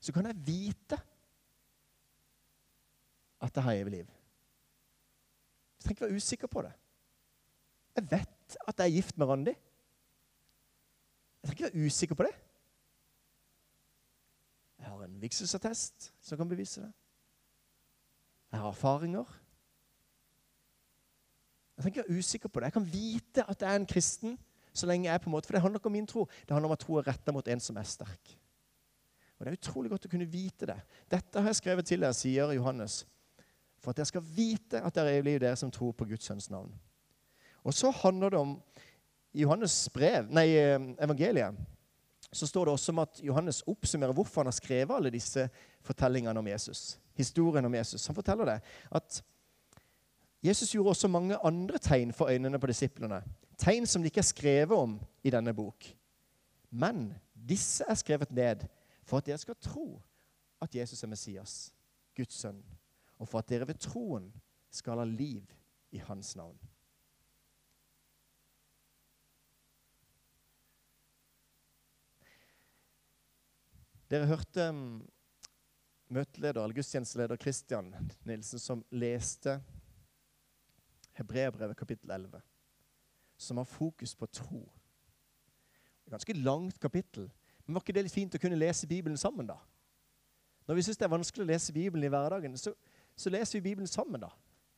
så 0.00 0.12
kan 0.12 0.26
jeg 0.26 0.46
vite 0.46 0.98
at 3.40 3.56
jeg 3.56 3.64
har 3.64 3.72
evig 3.72 3.92
liv. 3.92 4.06
Jeg 5.76 5.84
trenger 5.84 5.96
ikke 5.96 6.06
være 6.06 6.16
usikker 6.16 6.46
på 6.46 6.62
det. 6.62 6.72
Jeg 7.96 8.10
vet 8.10 8.56
at 8.68 8.78
jeg 8.78 8.86
er 8.86 8.94
gift 8.94 9.18
med 9.18 9.26
Randi. 9.26 9.50
Jeg 11.42 11.48
trenger 11.48 11.66
ikke 11.66 11.78
være 11.78 11.86
usikker 11.86 12.14
på 12.14 12.22
det. 12.22 12.34
Jeg 14.78 14.86
har 14.88 15.04
en 15.04 15.22
vigselsattest 15.22 16.12
som 16.20 16.38
kan 16.38 16.48
bevise 16.48 16.80
det. 16.80 16.92
Jeg 18.52 18.60
har 18.60 18.68
erfaringer. 18.68 19.40
Jeg 21.76 21.82
trenger 21.82 22.00
ikke 22.00 22.08
være 22.08 22.18
usikker 22.18 22.48
på 22.48 22.60
det. 22.60 22.64
Jeg 22.64 22.72
kan 22.72 22.92
vite 22.92 23.44
at 23.48 23.62
jeg 23.62 23.72
er 23.72 23.76
en 23.76 23.86
kristen 23.86 24.38
så 24.72 24.86
lenge 24.86 25.08
jeg 25.08 25.14
er 25.14 25.18
på 25.18 25.30
en 25.30 25.34
måte, 25.34 25.46
For 25.46 25.52
det 25.52 25.62
handler 25.62 25.78
ikke 25.78 25.86
om 25.86 25.92
min 25.92 26.06
tro. 26.06 26.28
Det 26.42 26.50
handler 26.50 26.68
om 26.68 26.72
at 26.72 26.78
tro 26.78 26.94
er 26.94 27.08
retta 27.08 27.32
mot 27.32 27.48
en 27.48 27.60
som 27.60 27.76
er 27.76 27.82
sterk. 27.82 28.36
Og 29.40 29.46
Det 29.46 29.52
er 29.52 29.56
utrolig 29.56 29.90
godt 29.90 30.04
å 30.04 30.12
kunne 30.12 30.28
vite 30.28 30.68
det. 30.68 30.76
Dette 31.08 31.40
har 31.40 31.48
jeg 31.48 31.62
skrevet 31.62 31.88
til 31.88 32.04
dere, 32.04 32.14
sier 32.14 32.52
Johannes, 32.52 33.06
for 33.80 33.90
at 33.90 33.96
dere 33.96 34.10
skal 34.10 34.26
vite 34.36 34.82
at 34.84 34.94
dere 34.94 35.16
er 35.16 35.24
liv, 35.24 35.40
dere 35.40 35.56
som 35.56 35.72
tror 35.72 35.94
på 35.96 36.04
Guds 36.10 36.28
sønns 36.28 36.50
navn. 36.52 36.70
Og 37.64 37.72
så 37.74 37.90
handler 38.02 38.30
det 38.30 38.40
om 38.40 38.54
I 39.32 39.44
Johannes 39.46 39.88
brev, 39.94 40.28
nei, 40.28 40.50
eh, 40.58 40.76
evangeliet 41.00 41.56
så 42.32 42.46
står 42.46 42.64
det 42.64 42.72
også 42.72 42.92
om 42.92 43.02
at 43.02 43.20
Johannes 43.26 43.62
oppsummerer 43.66 44.14
hvorfor 44.14 44.44
han 44.44 44.50
har 44.50 44.54
skrevet 44.54 44.94
alle 44.94 45.10
disse 45.10 45.48
fortellingene 45.82 46.38
om 46.38 46.46
Jesus. 46.46 46.98
Historien 47.18 47.66
om 47.66 47.74
Jesus. 47.74 48.06
Han 48.06 48.14
forteller 48.14 48.46
det 48.46 48.58
at 48.90 49.22
Jesus 50.42 50.70
gjorde 50.74 50.94
også 50.94 51.08
mange 51.08 51.36
andre 51.44 51.78
tegn 51.78 52.12
for 52.12 52.30
øynene 52.30 52.58
på 52.58 52.70
disiplene. 52.70 53.22
Tegn 53.58 53.86
som 53.86 54.02
det 54.02 54.12
ikke 54.12 54.22
er 54.22 54.30
skrevet 54.30 54.78
om 54.78 54.94
i 55.24 55.30
denne 55.30 55.52
bok. 55.54 55.90
Men 56.70 57.10
disse 57.34 57.84
er 57.88 57.98
skrevet 57.98 58.30
ned 58.30 58.62
for 59.10 59.18
at 59.18 59.26
dere 59.26 59.42
skal 59.42 59.58
tro 59.58 59.98
at 60.62 60.74
Jesus 60.74 61.02
er 61.02 61.10
Messias, 61.10 61.54
Guds 62.14 62.36
sønn, 62.38 62.60
og 63.18 63.28
for 63.28 63.40
at 63.40 63.48
dere 63.50 63.66
ved 63.66 63.80
troen 63.82 64.28
skal 64.70 65.00
ha 65.02 65.06
liv 65.08 65.48
i 65.90 65.98
hans 65.98 66.36
navn. 66.38 66.58
Dere 74.10 74.26
hørte 74.26 74.68
um, 74.70 75.02
møteleder, 76.10 76.62
eller 76.62 76.74
gudstjenesteleder 76.74 77.38
Christian 77.38 77.92
Nilsen 78.26 78.62
som 78.62 78.82
leste 78.90 79.60
Hebreabrevet 81.18 81.78
kapittel 81.78 82.10
11, 82.10 82.40
som 83.38 83.58
har 83.62 83.68
fokus 83.70 84.14
på 84.18 84.26
tro. 84.26 84.64
Et 86.06 86.14
ganske 86.14 86.34
langt 86.34 86.80
kapittel. 86.82 87.30
Men 87.70 87.76
var 87.78 87.84
ikke 87.84 87.94
det 87.94 88.02
litt 88.02 88.14
fint 88.14 88.34
å 88.34 88.38
kunne 88.42 88.56
lese 88.58 88.88
Bibelen 88.90 89.14
sammen, 89.14 89.46
da? 89.46 89.54
Når 90.66 90.74
vi 90.74 90.82
syns 90.82 90.98
det 90.98 91.04
er 91.06 91.12
vanskelig 91.12 91.44
å 91.44 91.48
lese 91.52 91.74
Bibelen 91.74 92.02
i 92.02 92.08
hverdagen, 92.10 92.56
så, 92.58 92.72
så, 93.14 93.30
leser 93.30 93.60
vi 93.60 93.68
Bibelen 93.68 93.86
sammen 93.86 94.24
da, 94.24 94.30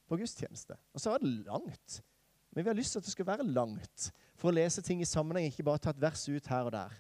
på 0.05 0.19
gudstjeneste. 0.21 0.77
Og 0.93 1.01
så 1.01 1.15
er 1.15 1.23
det 1.23 1.31
langt. 1.47 1.95
Men 2.53 2.67
vi 2.67 2.69
har 2.69 2.77
lyst 2.77 2.93
til 2.93 3.01
at 3.01 3.07
det 3.07 3.15
skal 3.15 3.27
være 3.31 3.47
langt 3.49 4.11
for 4.37 4.51
å 4.51 4.53
lese 4.59 4.85
ting 4.85 5.01
i 5.01 5.09
sammenheng, 5.09 5.47
ikke 5.49 5.65
bare 5.65 5.81
ta 5.81 5.95
et 5.95 6.03
vers 6.05 6.27
ut 6.29 6.51
her 6.53 6.69
og 6.69 6.75
der. 6.75 6.99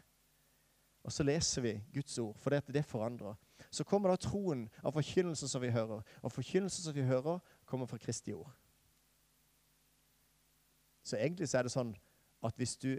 Og 1.04 1.12
så 1.12 1.26
leser 1.28 1.66
vi 1.66 1.72
Guds 1.92 2.16
ord, 2.24 2.38
for 2.40 2.56
det, 2.56 2.62
det 2.72 2.84
forandrer. 2.88 3.36
Så 3.68 3.84
kommer 3.84 4.14
da 4.14 4.16
troen 4.16 4.62
av 4.80 4.96
forkynnelsen 4.96 5.50
som 5.52 5.60
vi 5.60 5.74
hører. 5.74 6.00
Og 6.24 6.32
forkynnelsen 6.32 6.86
som 6.86 6.96
vi 6.96 7.04
hører, 7.04 7.42
kommer 7.68 7.90
fra 7.90 8.00
Kristi 8.00 8.32
ord. 8.32 8.48
Så 11.04 11.20
egentlig 11.20 11.50
så 11.52 11.60
er 11.60 11.68
det 11.68 11.74
sånn 11.76 11.92
at 12.40 12.56
hvis 12.56 12.78
du 12.80 12.94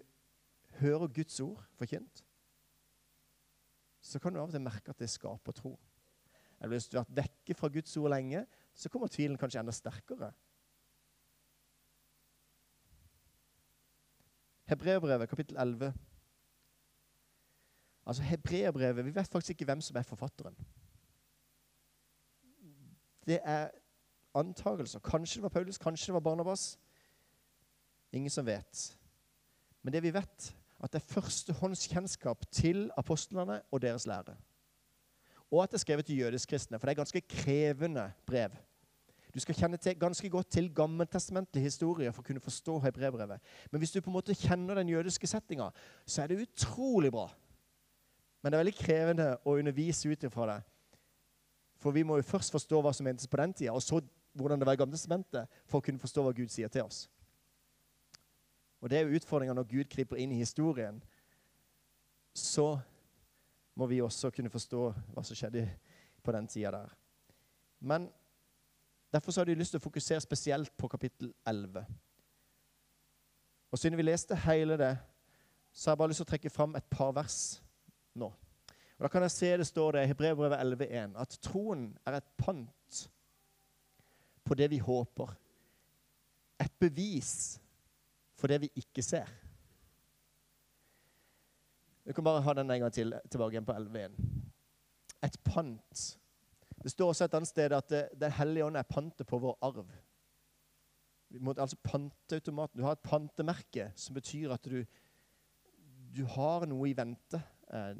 hører 0.77 1.09
Guds 1.09 1.41
ord 1.41 1.65
forkynt, 1.81 2.21
så 4.03 4.19
kan 4.19 4.33
du 4.33 4.41
av 4.41 4.49
og 4.51 4.55
til 4.55 4.63
merke 4.63 4.91
at 4.91 4.99
det 4.99 5.09
skaper 5.11 5.55
tro. 5.55 5.77
Eller 6.59 6.75
hvis 6.75 6.89
du 6.91 6.97
har 6.97 7.05
vært 7.07 7.23
vekke 7.23 7.55
fra 7.55 7.69
Guds 7.71 7.95
ord 7.97 8.11
lenge, 8.11 8.43
så 8.75 8.89
kommer 8.91 9.11
tvilen 9.11 9.39
kanskje 9.39 9.61
enda 9.61 9.73
sterkere. 9.75 10.31
Hebreerbrevet, 14.67 15.29
kapittel 15.29 15.57
11. 15.59 15.93
Altså 18.05 18.23
Hebreerbrevet 18.23 19.05
Vi 19.05 19.15
vet 19.15 19.27
faktisk 19.27 19.49
ikke 19.49 19.65
hvem 19.65 19.81
som 19.81 19.97
er 19.97 20.07
forfatteren. 20.07 20.55
Det 23.27 23.39
er 23.43 23.69
antagelser. 24.35 24.99
Kanskje 24.99 25.39
det 25.39 25.43
var 25.43 25.49
Paulus, 25.49 25.77
kanskje 25.77 26.11
det 26.11 26.13
var 26.13 26.19
Barnabas. 26.19 26.79
Ingen 28.11 28.29
som 28.29 28.45
vet. 28.45 28.97
Men 29.81 29.93
det 29.93 30.03
vi 30.03 30.13
vet, 30.13 30.55
at 30.83 30.91
det 30.91 30.99
er 30.99 31.13
førstehåndskjennskap 31.13 32.45
til 32.51 32.89
apostlene 32.99 33.61
og 33.71 33.81
deres 33.81 34.07
lære. 34.09 34.35
Og 35.51 35.63
at 35.63 35.71
det 35.71 35.77
er 35.77 35.85
skrevet 35.85 36.05
til 36.05 36.19
jødisk 36.19 36.49
kristne, 36.49 36.79
for 36.79 36.87
det 36.87 36.93
er 36.93 37.01
ganske 37.03 37.21
krevende 37.21 38.11
brev. 38.25 38.55
Du 39.33 39.39
skal 39.39 39.55
kjenne 39.55 39.77
til, 39.77 39.95
ganske 39.99 40.29
godt 40.29 40.49
til 40.53 40.67
gammeltestamentlig 40.75 41.63
historie 41.63 42.11
for 42.13 42.21
å 42.21 42.27
kunne 42.27 42.43
forstå 42.43 42.77
hebreerbrevet. 42.83 43.41
Men 43.71 43.81
hvis 43.81 43.93
du 43.93 44.01
på 44.01 44.11
en 44.11 44.17
måte 44.17 44.35
kjenner 44.37 44.77
den 44.77 44.91
jødiske 44.93 45.27
settinga, 45.29 45.71
så 46.05 46.21
er 46.21 46.29
det 46.29 46.43
utrolig 46.43 47.11
bra. 47.11 47.31
Men 48.43 48.51
det 48.51 48.57
er 48.57 48.63
veldig 48.65 48.77
krevende 48.77 49.29
å 49.45 49.55
undervise 49.57 50.11
ut 50.11 50.27
ifra 50.27 50.49
det. 50.51 50.59
For 51.81 51.95
vi 51.95 52.03
må 52.05 52.19
jo 52.19 52.27
først 52.27 52.53
forstå 52.53 52.81
hva 52.83 52.93
som 52.93 53.07
mentes 53.07 53.29
på 53.29 53.39
den 53.39 53.55
tida, 53.57 53.73
og 53.73 53.81
så 53.81 54.03
hvordan 54.37 54.59
det 54.59 54.67
var 54.67 54.77
i 54.77 54.81
Gamle 54.81 55.47
for 55.65 55.79
å 55.79 55.85
kunne 55.85 56.01
forstå 56.01 56.23
hva 56.25 56.33
Gud 56.35 56.51
sier 56.51 56.69
til 56.69 56.85
oss. 56.85 57.07
Og 58.83 58.89
det 58.91 58.97
er 58.99 59.05
jo 59.07 59.15
utfordringa 59.15 59.53
når 59.55 59.69
Gud 59.69 59.87
kryper 59.87 60.19
inn 60.19 60.33
i 60.35 60.41
historien. 60.41 60.97
Så 62.35 62.73
må 63.79 63.87
vi 63.87 64.01
også 64.03 64.31
kunne 64.35 64.51
forstå 64.51 64.81
hva 65.13 65.23
som 65.23 65.39
skjedde 65.39 65.63
på 66.23 66.33
den 66.35 66.49
tida 66.51 66.73
der. 66.75 66.91
Men 67.79 68.09
derfor 69.13 69.31
så 69.31 69.41
hadde 69.41 69.55
jeg 69.55 69.61
lyst 69.61 69.71
til 69.77 69.79
å 69.79 69.85
fokusere 69.85 70.25
spesielt 70.25 70.75
på 70.75 70.91
kapittel 70.91 71.31
11. 71.47 71.85
Og 73.71 73.79
siden 73.79 73.97
vi 73.97 74.05
leste 74.05 74.35
hele 74.43 74.77
det, 74.77 74.91
så 75.71 75.89
har 75.89 75.95
jeg 75.95 76.03
bare 76.03 76.11
lyst 76.11 76.21
til 76.21 76.27
å 76.27 76.31
trekke 76.33 76.53
fram 76.53 76.75
et 76.75 76.91
par 76.91 77.15
vers 77.15 77.39
nå. 78.19 78.27
Og 78.27 79.07
Da 79.07 79.07
kan 79.07 79.23
jeg 79.23 79.31
se 79.31 79.55
det 79.57 79.67
står 79.67 79.95
det 79.95 80.03
i 80.03 80.11
Hebrevbrevet 80.11 80.59
11,1 80.59 81.15
at 81.23 81.39
troen 81.41 81.87
er 82.05 82.19
et 82.19 82.31
pant 82.37 83.03
på 84.43 84.59
det 84.59 84.69
vi 84.75 84.83
håper. 84.83 85.31
Et 86.59 86.79
bevis 86.79 87.62
for 88.43 88.51
det 88.51 88.59
vi 88.59 88.67
ikke 88.75 88.99
ser. 88.99 89.29
Vi 92.03 92.11
kan 92.13 92.25
bare 92.27 92.41
ha 92.43 92.53
den 92.53 92.71
en 92.71 92.81
gang 92.81 92.91
til 92.91 93.13
tilbake 93.31 93.55
igjen 93.55 93.65
på 93.65 93.71
11.1. 93.71 94.17
Et 95.23 95.37
pant. 95.45 96.01
Det 96.83 96.91
står 96.91 97.13
også 97.13 97.23
et 97.29 97.37
annet 97.37 97.47
sted 97.47 97.71
at 97.71 97.87
det, 97.89 98.01
Den 98.19 98.33
hellige 98.35 98.65
ånd 98.65 98.75
er 98.75 98.83
pantet 98.83 99.27
på 99.27 99.37
vår 99.39 99.55
arv. 99.61 99.85
Vi 101.29 101.39
må 101.39 101.53
altså 101.57 101.77
Panteautomaten. 101.83 102.81
Du 102.81 102.83
har 102.83 102.97
et 102.97 103.07
pantemerke 103.07 103.85
som 103.95 104.13
betyr 104.13 104.51
at 104.51 104.65
du, 104.65 104.83
du 106.17 106.25
har 106.25 106.65
noe 106.67 106.89
i 106.89 106.97
vente. 106.97 107.39
Eh, 107.71 107.95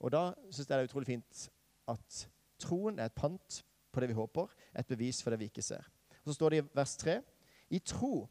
og 0.00 0.12
da 0.12 0.34
syns 0.50 0.68
jeg 0.68 0.74
det 0.74 0.82
er 0.82 0.90
utrolig 0.90 1.08
fint 1.08 1.46
at 1.88 2.18
troen 2.60 3.00
er 3.00 3.08
et 3.08 3.16
pant 3.16 3.62
på 3.92 4.00
det 4.00 4.10
vi 4.12 4.18
håper, 4.20 4.52
et 4.76 4.86
bevis 4.86 5.22
for 5.22 5.32
det 5.32 5.40
vi 5.40 5.48
ikke 5.48 5.64
ser. 5.64 5.88
Og 6.20 6.28
Så 6.28 6.36
står 6.36 6.50
det 6.50 6.60
i 6.60 6.68
vers 6.74 6.96
3.: 6.96 7.22
I 7.70 7.78
tro 7.78 8.28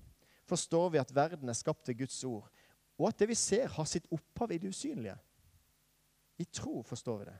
forstår 0.49 0.89
vi 0.93 1.01
at 1.01 1.13
verden 1.15 1.49
er 1.49 1.57
skapt 1.57 1.87
ved 1.87 2.01
Guds 2.01 2.17
ord, 2.27 2.49
og 2.99 3.07
at 3.07 3.21
det 3.21 3.29
vi 3.29 3.37
ser, 3.37 3.69
har 3.71 3.87
sitt 3.87 4.09
opphav 4.11 4.51
i 4.51 4.59
det 4.59 4.73
usynlige. 4.73 5.15
I 6.39 6.45
tro 6.45 6.81
forstår 6.83 7.21
vi 7.21 7.29
det. 7.29 7.37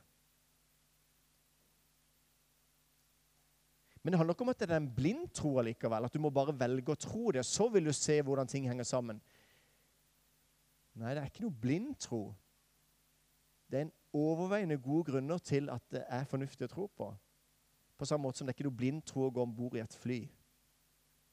Men 4.02 4.12
det 4.12 4.18
handler 4.18 4.34
ikke 4.34 4.46
om 4.46 4.52
at 4.52 4.60
det 4.60 4.70
er 4.70 4.80
en 4.80 4.94
blind 4.96 5.28
tro 5.36 5.58
allikevel. 5.60 6.04
At 6.04 6.14
du 6.14 6.20
må 6.24 6.30
bare 6.32 6.56
velge 6.56 6.94
å 6.94 7.00
tro 7.00 7.32
det, 7.32 7.42
og 7.42 7.48
så 7.48 7.68
vil 7.68 7.84
du 7.84 7.92
se 7.92 8.16
hvordan 8.24 8.48
ting 8.48 8.68
henger 8.68 8.88
sammen. 8.88 9.20
Nei, 10.96 11.12
det 11.14 11.20
er 11.20 11.28
ikke 11.28 11.44
noe 11.44 11.60
blind 11.62 11.98
tro. 12.00 12.22
Det 13.70 13.78
er 13.78 13.86
en 13.86 13.96
overveiende 14.16 14.80
gode 14.80 15.12
grunner 15.12 15.38
til 15.38 15.68
at 15.70 15.84
det 15.92 16.06
er 16.08 16.24
fornuftig 16.28 16.66
å 16.66 16.72
tro 16.72 16.86
på. 16.96 17.10
På 18.00 18.08
samme 18.08 18.24
måte 18.24 18.40
som 18.40 18.48
det 18.48 18.54
er 18.54 18.58
ikke 18.58 18.70
noe 18.70 18.80
blind 18.80 19.04
tro 19.06 19.26
å 19.26 19.34
gå 19.34 19.44
om 19.44 19.52
bord 19.54 19.76
i 19.76 19.84
et 19.84 19.96
fly. 20.00 20.22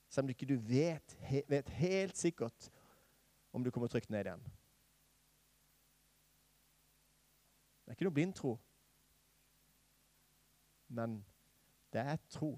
Selv 0.09 0.23
om 0.23 0.27
du 0.27 0.35
ikke 0.35 0.59
vet, 0.69 1.17
vet 1.47 1.69
helt 1.69 2.17
sikkert 2.17 2.69
om 3.53 3.63
du 3.63 3.71
kommer 3.71 3.87
trygt 3.87 4.09
ned 4.09 4.25
igjen. 4.25 4.43
Det 7.83 7.91
er 7.91 7.95
ikke 7.95 8.07
noe 8.07 8.15
blind 8.15 8.33
tro. 8.35 8.57
Men 10.87 11.19
det 11.93 12.01
er 12.01 12.17
tro. 12.29 12.57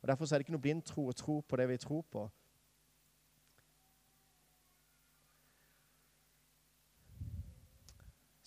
Og 0.00 0.08
Derfor 0.08 0.24
er 0.24 0.38
det 0.38 0.46
ikke 0.46 0.56
noe 0.56 0.64
blind 0.64 0.84
tro 0.84 1.06
å 1.08 1.16
tro 1.16 1.40
på 1.40 1.56
det 1.56 1.68
vi 1.70 1.80
tror 1.80 2.04
på. 2.12 2.26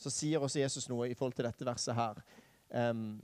Så 0.01 0.09
sier 0.09 0.41
også 0.41 0.61
Jesus 0.61 0.87
noe 0.89 1.09
i 1.09 1.17
forhold 1.17 1.35
til 1.37 1.45
dette 1.45 1.65
verset 1.65 1.97
her. 1.97 2.21
Um, 2.69 3.19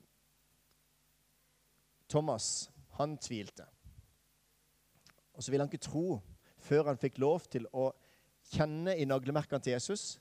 Thomas, 2.09 2.69
han 2.99 3.17
tvilte. 3.17 3.65
Og 5.37 5.43
så 5.43 5.53
ville 5.53 5.63
han 5.63 5.69
ikke 5.69 5.85
tro 5.85 6.19
før 6.57 6.89
han 6.89 6.99
fikk 6.99 7.19
lov 7.21 7.45
til 7.51 7.67
å 7.69 7.91
kjenne 8.49 8.95
i 8.97 9.05
naglemerkene 9.05 9.61
til 9.61 9.75
Jesus 9.75 10.15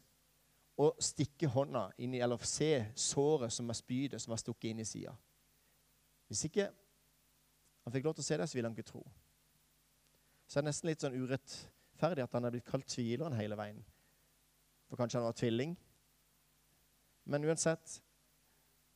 og 0.77 0.99
stikke 1.01 1.49
hånda 1.49 1.87
inn 2.05 2.15
i, 2.19 2.21
eller 2.21 2.43
se 2.45 2.85
såret 3.01 3.53
som 3.55 3.71
var 3.71 3.79
spydet 3.79 4.21
som 4.21 4.35
var 4.35 4.43
stukket 4.43 4.71
inn 4.71 4.83
i 4.85 4.89
sida. 4.89 5.15
Hvis 6.29 6.45
ikke 6.51 6.69
han 7.87 7.95
fikk 7.95 8.05
lov 8.05 8.17
til 8.19 8.27
å 8.27 8.27
se 8.27 8.37
det, 8.37 8.49
så 8.51 8.59
ville 8.59 8.69
han 8.69 8.77
ikke 8.77 8.91
tro. 8.91 9.03
Så 10.47 10.59
er 10.59 10.67
det 10.67 10.69
nesten 10.69 10.91
litt 10.91 11.03
sånn 11.03 11.17
urettferdig 11.17 12.27
at 12.27 12.37
han 12.37 12.45
er 12.45 12.55
blitt 12.55 12.69
kalt 12.69 12.89
tvileren 12.91 13.39
hele 13.39 13.57
veien. 13.59 13.81
For 14.91 15.01
kanskje 15.01 15.23
han 15.23 15.29
var 15.31 15.39
tvilling. 15.39 15.73
Men 17.27 17.47
uansett 17.49 18.01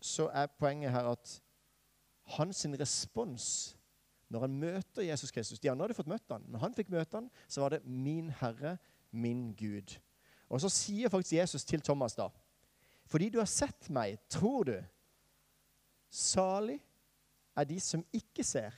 så 0.04 0.28
er 0.36 0.52
poenget 0.58 0.92
her 0.92 1.08
at 1.10 1.32
hans 2.36 2.64
respons 2.78 3.46
når 4.30 4.46
han 4.46 4.58
møter 4.62 5.02
Jesus 5.02 5.32
Kristus 5.34 5.58
De 5.58 5.70
andre 5.70 5.88
hadde 5.88 5.98
fått 5.98 6.10
møtt 6.10 6.30
han, 6.30 6.44
men 6.46 6.62
han 6.62 6.74
fikk 6.76 6.92
møte 6.94 7.18
han, 7.18 7.30
så 7.48 7.64
var 7.64 7.74
det 7.74 7.84
'min 7.84 8.30
Herre, 8.30 8.78
min 9.10 9.50
Gud'. 9.58 9.98
Og 10.48 10.60
så 10.60 10.68
sier 10.68 11.08
faktisk 11.08 11.32
Jesus 11.32 11.64
til 11.64 11.80
Thomas 11.80 12.14
da 12.14 12.28
Fordi 13.06 13.28
du 13.28 13.38
har 13.38 13.46
sett 13.46 13.90
meg, 13.90 14.18
tror 14.28 14.64
du. 14.64 14.84
Salig 16.10 16.78
er 17.56 17.64
de 17.64 17.80
som 17.80 18.04
ikke 18.12 18.44
ser, 18.44 18.74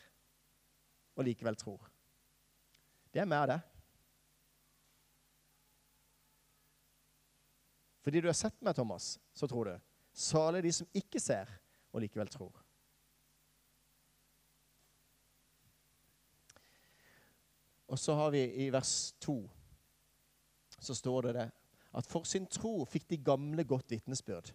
og 1.17 1.25
likevel 1.25 1.57
tror. 1.57 1.91
Det 3.13 3.21
er 3.21 3.29
mer 3.29 3.47
det. 3.47 3.61
Fordi 8.01 8.21
du 8.21 8.27
har 8.27 8.35
sett 8.35 8.63
meg, 8.63 8.75
Thomas, 8.75 9.19
så 9.35 9.47
tror 9.47 9.65
du. 9.65 9.79
Salig 10.13 10.59
er 10.59 10.63
de 10.63 10.73
som 10.73 10.89
ikke 10.95 11.21
ser, 11.21 11.49
og 11.93 12.01
likevel 12.01 12.29
tror. 12.29 12.62
Og 17.93 18.01
så 18.01 18.15
har 18.17 18.33
vi 18.33 18.47
i 18.65 18.71
vers 18.73 19.13
2 19.21 19.37
så 20.83 20.95
står 20.95 21.29
det 21.29 21.35
det 21.35 21.51
at 21.95 22.07
for 22.09 22.25
sin 22.25 22.47
tro 22.49 22.85
fikk 22.89 23.05
de 23.11 23.19
gamle 23.21 23.65
godt 23.69 23.93
vitnesbyrd. 23.93 24.49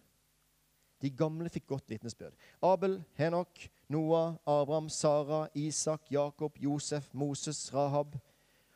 De 0.98 1.10
gamle 1.14 1.48
fikk 1.48 1.68
godt 1.70 1.90
vitnesbyrd. 1.90 2.34
Abel, 2.62 2.98
Henok, 3.14 3.60
Noah, 3.88 4.34
Abraham, 4.46 4.88
Sara, 4.88 5.46
Isak, 5.54 6.10
Jakob, 6.10 6.58
Josef, 6.58 7.14
Moses, 7.14 7.74
Rahab. 7.74 8.18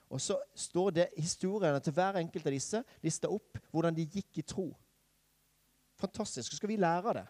Og 0.09 0.21
så 0.21 0.39
står 0.55 0.91
det 0.91 1.09
historiene 1.17 1.81
til 1.81 1.93
hver 1.93 2.21
enkelt 2.21 2.47
av 2.47 2.55
disse 2.55 2.85
lista 3.03 3.29
opp 3.29 3.59
hvordan 3.73 3.97
de 3.97 4.07
gikk 4.07 4.39
i 4.39 4.47
tro. 4.47 4.71
Fantastisk. 5.99 6.51
Så 6.51 6.57
skal 6.57 6.71
vi 6.71 6.79
lære 6.79 7.09
av 7.09 7.15
det. 7.19 7.27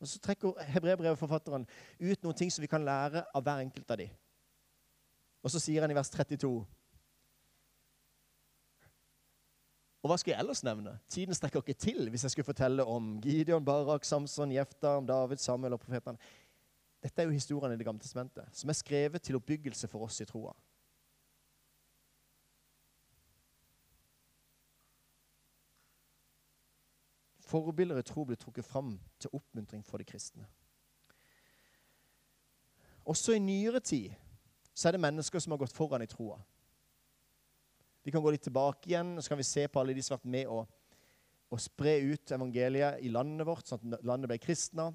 Og 0.00 0.08
Så 0.08 0.18
trekker 0.18 0.58
Hebrebrevforfatteren 0.74 1.66
ut 2.00 2.22
noen 2.22 2.34
ting 2.34 2.50
som 2.52 2.62
vi 2.62 2.70
kan 2.70 2.84
lære 2.84 3.24
av 3.34 3.46
hver 3.46 3.62
enkelt 3.62 3.90
av 3.90 4.02
dem. 4.02 4.10
Og 5.42 5.52
så 5.52 5.60
sier 5.62 5.84
han 5.84 5.92
i 5.92 5.96
vers 5.96 6.10
32 6.10 6.50
Og 9.98 10.10
hva 10.12 10.16
skal 10.20 10.32
jeg 10.32 10.40
ellers 10.40 10.62
nevne? 10.62 10.92
Tiden 11.10 11.34
strekker 11.34 11.64
ikke 11.64 11.74
til 11.74 12.06
hvis 12.12 12.22
jeg 12.24 12.30
skulle 12.32 12.46
fortelle 12.46 12.84
om 12.86 13.16
Gideon, 13.22 13.64
Barak, 13.64 14.04
Samson, 14.06 14.52
Jefta, 14.54 15.00
David, 15.02 15.42
Samuel 15.42 15.74
og 15.74 15.80
profetene. 15.82 16.18
Dette 17.02 17.22
er 17.22 17.26
jo 17.26 17.34
historiene 17.34 17.74
i 17.74 17.78
Det 17.78 17.86
gamle 17.86 18.02
testamentet, 18.02 18.46
som 18.52 18.70
er 18.70 18.78
skrevet 18.78 19.22
til 19.22 19.36
oppbyggelse 19.38 19.90
for 19.90 20.06
oss 20.06 20.20
i 20.22 20.26
troa. 20.26 20.54
Forbilder 27.48 27.98
i 27.98 28.06
tro 28.06 28.24
blir 28.28 28.38
trukket 28.38 28.66
fram 28.66 28.94
til 29.18 29.32
oppmuntring 29.32 29.84
for 29.86 29.98
de 29.98 30.04
kristne. 30.04 30.46
Også 33.08 33.32
i 33.32 33.42
nyere 33.42 33.80
tid 33.80 34.12
så 34.78 34.88
er 34.88 34.94
det 34.94 35.02
mennesker 35.02 35.42
som 35.42 35.50
har 35.50 35.58
gått 35.58 35.74
foran 35.74 36.04
i 36.04 36.06
troa. 36.06 36.38
Vi 38.06 38.12
kan 38.14 38.22
gå 38.22 38.30
litt 38.30 38.44
tilbake 38.46 38.86
igjen 38.86 39.16
og 39.16 39.24
så 39.24 39.32
kan 39.32 39.40
vi 39.40 39.46
se 39.48 39.64
på 39.66 39.80
alle 39.80 39.96
de 39.96 40.04
som 40.04 40.14
har 40.14 40.20
vært 40.20 40.34
med 40.36 40.52
å, 40.54 40.60
å 41.50 41.58
spre 41.58 41.96
ut 42.12 42.34
evangeliet 42.36 43.02
i 43.02 43.10
landet 43.10 43.48
vårt, 43.48 43.66
sånn 43.66 43.96
at 43.98 44.06
landet 44.06 44.30
ble 44.30 44.38
kristna. 44.38 44.92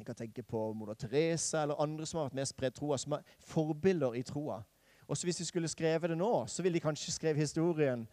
Vi 0.00 0.06
kan 0.08 0.16
tenke 0.16 0.40
på 0.48 0.62
moder 0.72 0.96
Teresa 0.96 1.66
eller 1.66 1.82
andre 1.84 2.08
som 2.08 2.22
har 2.22 2.30
vært 2.30 2.38
med 2.40 2.48
å 2.48 2.52
spre 2.54 2.72
troa, 2.72 2.96
som 2.98 3.18
er 3.18 3.36
forbilder 3.44 4.16
i 4.16 4.24
troa. 4.24 4.62
Også 5.04 5.28
hvis 5.28 5.42
vi 5.42 5.48
skulle 5.50 5.68
skrevet 5.68 6.14
det 6.14 6.16
nå, 6.16 6.32
så 6.48 6.64
ville 6.64 6.80
de 6.80 6.86
kanskje 6.86 7.12
skrevet 7.12 7.44
historien 7.44 8.08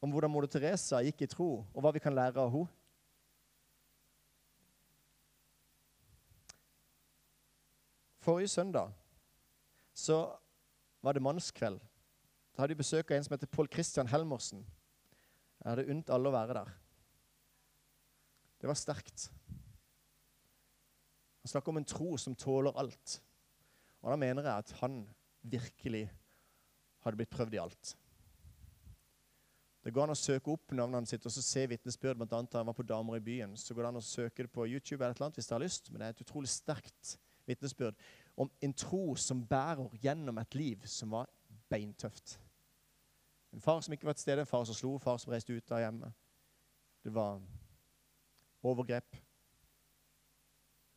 om 0.00 0.16
hvordan 0.16 0.32
moder 0.32 0.48
Teresa 0.48 1.04
gikk 1.04 1.26
i 1.26 1.30
tro, 1.36 1.50
og 1.68 1.84
hva 1.84 1.92
vi 1.92 2.00
kan 2.00 2.16
lære 2.16 2.40
av 2.40 2.48
henne. 2.56 2.72
Forrige 8.24 8.48
søndag 8.48 9.03
så 9.94 10.18
var 11.04 11.14
det 11.14 11.22
mannskveld. 11.22 11.78
Da 12.54 12.62
hadde 12.62 12.74
de 12.74 12.82
besøk 12.82 13.10
av 13.10 13.16
en 13.16 13.26
som 13.26 13.34
heter 13.34 13.50
Pål 13.50 13.70
Christian 13.72 14.10
Helmersen. 14.10 14.64
Jeg 15.60 15.70
hadde 15.70 15.88
unnt 15.90 16.10
alle 16.12 16.30
å 16.30 16.34
være 16.34 16.58
der. 16.58 16.72
Det 18.60 18.70
var 18.70 18.78
sterkt. 18.78 19.28
Han 21.44 21.52
snakker 21.52 21.72
om 21.72 21.80
en 21.80 21.88
tro 21.88 22.14
som 22.16 22.36
tåler 22.36 22.76
alt. 22.80 23.18
Og 24.02 24.12
da 24.12 24.16
mener 24.20 24.46
jeg 24.46 24.64
at 24.64 24.72
han 24.80 25.02
virkelig 25.42 26.06
hadde 27.04 27.20
blitt 27.20 27.32
prøvd 27.32 27.56
i 27.56 27.60
alt. 27.60 27.94
Det 29.84 29.92
går 29.92 30.06
an 30.06 30.14
å 30.14 30.16
søke 30.16 30.54
opp 30.54 30.72
navnet 30.72 31.10
sitt 31.10 31.26
og 31.28 31.32
så 31.34 31.42
se 31.44 31.66
vitnesbyrd. 31.68 32.16
bl.a. 32.16 32.28
da 32.40 32.62
han 32.62 32.70
var 32.70 32.76
på 32.76 32.86
Damer 32.88 33.18
i 33.18 33.24
byen. 33.24 33.52
Så 33.60 33.74
går 33.74 33.84
det 33.84 33.90
an 33.90 34.00
å 34.00 34.04
søke 34.04 34.46
det 34.46 34.52
på 34.52 34.64
YouTube 34.64 35.02
eller 35.02 35.12
et 35.12 35.18
eller 35.18 35.26
annet 35.28 35.40
hvis 35.40 35.50
du 35.50 35.54
har 35.54 35.64
lyst. 35.64 35.90
Men 35.90 36.00
det 36.00 36.06
er 36.06 36.16
et 36.16 36.24
utrolig 36.24 36.48
sterkt 36.48 37.18
vitnesbyrd 37.44 37.98
om 38.36 38.50
en 38.60 38.74
tro 38.74 39.14
som 39.16 39.46
bærer 39.46 39.98
gjennom 40.02 40.38
et 40.38 40.54
liv 40.54 40.86
som 40.86 41.10
var 41.10 41.30
beintøft. 41.70 42.40
En 43.52 43.60
far 43.60 43.80
som 43.80 43.92
ikke 43.92 44.06
var 44.06 44.12
til 44.12 44.22
stede, 44.22 44.40
en 44.40 44.46
far 44.46 44.64
som 44.64 44.74
slo, 44.74 44.94
en 44.94 45.00
far 45.00 45.18
som 45.22 45.32
reiste 45.32 45.54
ut 45.54 45.70
av 45.70 45.80
hjemmet. 45.84 46.12
Det 47.04 47.14
var 47.14 47.42
overgrep. 48.62 49.16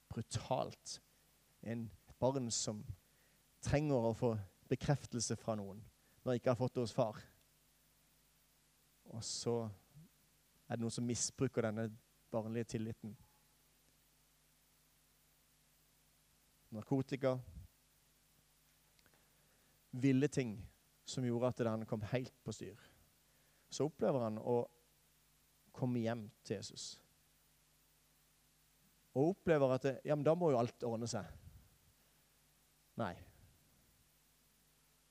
Brutalt. 0.09 1.01
En, 1.61 1.91
barn 2.19 2.49
som 2.51 2.79
trenger 3.61 4.07
å 4.09 4.15
få 4.17 4.31
bekreftelse 4.71 5.35
fra 5.37 5.53
noen 5.59 5.83
når 6.23 6.31
han 6.31 6.39
ikke 6.39 6.49
har 6.49 6.59
fått 6.59 6.73
det 6.75 6.81
hos 6.81 6.95
far. 6.95 7.19
Og 9.13 9.21
så 9.23 9.53
er 10.67 10.75
det 10.75 10.81
noen 10.81 10.95
som 10.97 11.05
misbruker 11.07 11.67
denne 11.67 11.85
barnlige 12.33 12.73
tilliten. 12.73 13.13
Narkotika 16.77 17.37
Ville 19.97 20.27
ting 20.29 20.57
som 21.07 21.25
gjorde 21.25 21.49
at 21.49 21.61
han 21.65 21.85
kom 21.89 22.03
helt 22.11 22.33
på 22.43 22.53
styr. 22.53 22.77
Så 23.71 23.87
opplever 23.87 24.27
han 24.27 24.37
å 24.37 24.59
komme 25.73 26.03
hjem 26.03 26.27
til 26.45 26.59
Jesus. 26.59 26.97
Og 29.17 29.31
opplever 29.31 29.73
at 29.77 29.87
ja, 30.05 30.13
men 30.15 30.25
da 30.27 30.35
må 30.37 30.51
jo 30.51 30.59
alt 30.59 30.85
ordne 30.85 31.09
seg. 31.09 31.25
Nei. 32.99 33.15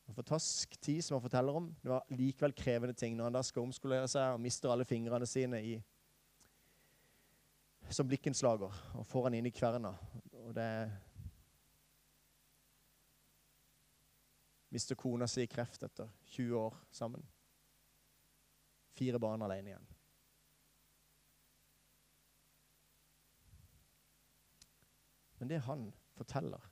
En 0.06 0.14
fantastisk 0.14 0.76
tid 0.78 1.02
som 1.02 1.16
han 1.16 1.24
forteller 1.24 1.58
om. 1.58 1.72
Det 1.82 1.90
var 1.90 2.14
likevel 2.14 2.54
krevende 2.54 2.94
ting 2.94 3.16
når 3.16 3.30
han 3.30 3.38
da 3.38 3.42
skal 3.46 3.66
omskolere 3.66 4.06
seg 4.10 4.36
og 4.36 4.42
mister 4.44 4.70
alle 4.70 4.86
fingrene 4.86 5.26
sine 5.26 5.62
i, 5.64 5.74
som 7.90 8.06
blikkenslager 8.06 8.78
og 8.98 9.06
får 9.06 9.28
han 9.28 9.38
inn 9.38 9.50
i 9.50 9.54
kverna. 9.54 9.92
Og 10.44 10.54
det 10.54 10.62
er 10.62 10.94
Mister 14.76 14.94
kona 14.94 15.24
si 15.26 15.40
i 15.40 15.48
kreft 15.48 15.86
etter 15.86 16.08
20 16.34 16.58
år 16.58 16.74
sammen. 16.92 17.22
Fire 18.92 19.16
barn 19.20 19.40
alene 19.42 19.70
igjen. 19.70 19.86
Men 25.38 25.48
det 25.48 25.62
han 25.64 25.86
forteller, 26.12 26.66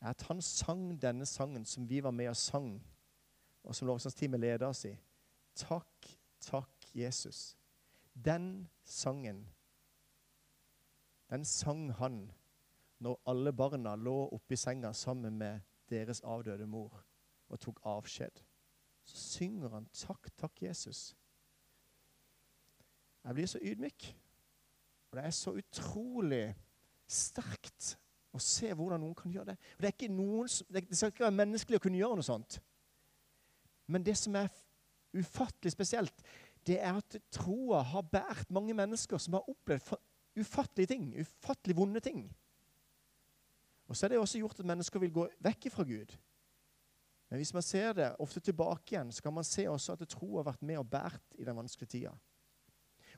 er 0.00 0.10
at 0.12 0.24
han 0.28 0.42
sang 0.44 0.90
denne 1.00 1.24
sangen 1.26 1.64
som 1.64 1.86
vi 1.88 2.02
var 2.04 2.12
med 2.12 2.28
og 2.28 2.36
sang, 2.36 2.68
og 3.64 3.74
som 3.74 3.88
lovsangsteamet 3.88 4.40
leder 4.40 4.66
oss 4.68 4.84
i. 4.84 4.92
Takk, 5.56 6.10
takk, 6.40 6.90
Jesus. 6.92 7.56
Den 8.12 8.66
sangen, 8.84 9.46
den 11.30 11.48
sang 11.48 11.88
han 11.96 12.26
når 13.00 13.22
alle 13.32 13.54
barna 13.56 13.96
lå 13.96 14.18
oppi 14.36 14.60
senga 14.60 14.92
sammen 14.92 15.40
med 15.40 15.64
deres 15.90 16.20
avdøde 16.20 16.66
mor 16.66 17.04
og 17.48 17.60
tok 17.60 17.80
avskjed. 17.84 18.42
Så 19.04 19.16
synger 19.16 19.68
han 19.68 19.88
'Takk, 19.92 20.30
takk, 20.36 20.62
Jesus'. 20.62 21.14
Jeg 23.24 23.34
blir 23.34 23.46
så 23.46 23.58
ydmyk. 23.62 24.16
Og 25.10 25.16
det 25.16 25.24
er 25.24 25.30
så 25.30 25.50
utrolig 25.50 26.54
sterkt 27.08 27.98
å 28.32 28.40
se 28.42 28.72
hvordan 28.74 29.00
noen 29.00 29.14
kan 29.14 29.32
gjøre 29.32 29.52
det. 29.52 29.56
Og 29.76 29.82
Det, 29.82 29.88
er 29.88 29.94
ikke 29.94 30.14
noen, 30.14 30.48
det 30.72 30.96
skal 30.96 31.12
ikke 31.12 31.24
være 31.24 31.38
menneskelig 31.40 31.78
å 31.78 31.82
kunne 31.82 31.98
gjøre 31.98 32.18
noe 32.20 32.26
sånt. 32.26 32.58
Men 33.86 34.06
det 34.06 34.16
som 34.18 34.34
er 34.34 34.50
ufattelig 35.16 35.72
spesielt, 35.72 36.22
det 36.66 36.80
er 36.82 36.98
at 36.98 37.16
troa 37.32 37.82
har 37.86 38.02
båret 38.02 38.50
mange 38.50 38.74
mennesker 38.74 39.18
som 39.22 39.38
har 39.38 39.48
opplevd 39.50 39.94
ufattelige 40.36 40.86
ting. 40.86 41.12
Ufattelig 41.20 41.76
vonde 41.78 42.02
ting. 42.04 42.26
Og 43.86 43.96
så 43.96 44.06
er 44.06 44.14
det 44.14 44.18
også 44.18 44.38
gjort 44.38 44.60
at 44.60 44.66
mennesker 44.66 45.02
vil 45.02 45.12
gå 45.14 45.26
vekk 45.46 45.68
fra 45.72 45.84
Gud. 45.86 46.14
Men 47.30 47.42
hvis 47.42 47.54
man 47.54 47.62
ser 47.62 47.92
det 47.92 48.12
ofte 48.22 48.40
tilbake 48.40 48.94
igjen, 48.94 49.12
så 49.12 49.22
kan 49.22 49.34
man 49.34 49.44
se 49.44 49.66
også 49.68 49.92
at 49.96 50.08
tro 50.08 50.36
har 50.36 50.46
vært 50.46 50.62
med 50.62 50.78
og 50.78 50.88
båret 50.90 51.22
i 51.38 51.44
den 51.44 51.56
vanskelige 51.56 51.90
tida. 51.90 52.14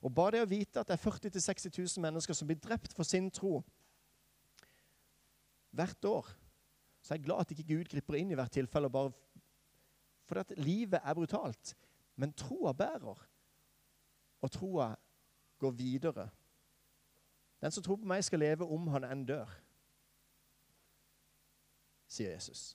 Og 0.03 0.15
bare 0.15 0.37
det 0.37 0.45
å 0.45 0.51
vite 0.51 0.81
at 0.81 0.89
det 0.89 0.97
er 0.97 1.03
40 1.03 1.33
000-60 1.35 1.73
000 1.99 2.05
mennesker 2.05 2.37
som 2.37 2.49
blir 2.49 2.61
drept 2.63 2.95
for 2.97 3.09
sin 3.09 3.31
tro 3.35 3.61
hvert 5.77 6.05
år, 6.09 6.29
så 7.03 7.15
er 7.15 7.19
jeg 7.19 7.27
glad 7.27 7.45
at 7.45 7.53
ikke 7.55 7.69
Gud 7.69 7.91
griper 7.93 8.17
inn 8.19 8.33
i 8.33 8.39
hvert 8.39 8.53
tilfelle. 8.53 8.91
bare 8.91 9.13
For 10.29 10.41
at 10.41 10.53
livet 10.57 11.01
er 11.03 11.15
brutalt. 11.15 11.75
Men 12.19 12.33
troa 12.35 12.73
bærer, 12.75 13.21
og 14.43 14.51
troa 14.51 14.89
går 15.59 15.71
videre. 15.71 16.29
Den 17.63 17.71
som 17.71 17.83
tror 17.83 17.97
på 17.97 18.09
meg, 18.11 18.25
skal 18.25 18.43
leve 18.43 18.67
om 18.67 18.89
han 18.91 19.07
enn 19.07 19.23
dør, 19.27 19.51
sier 22.09 22.33
Jesus. 22.35 22.73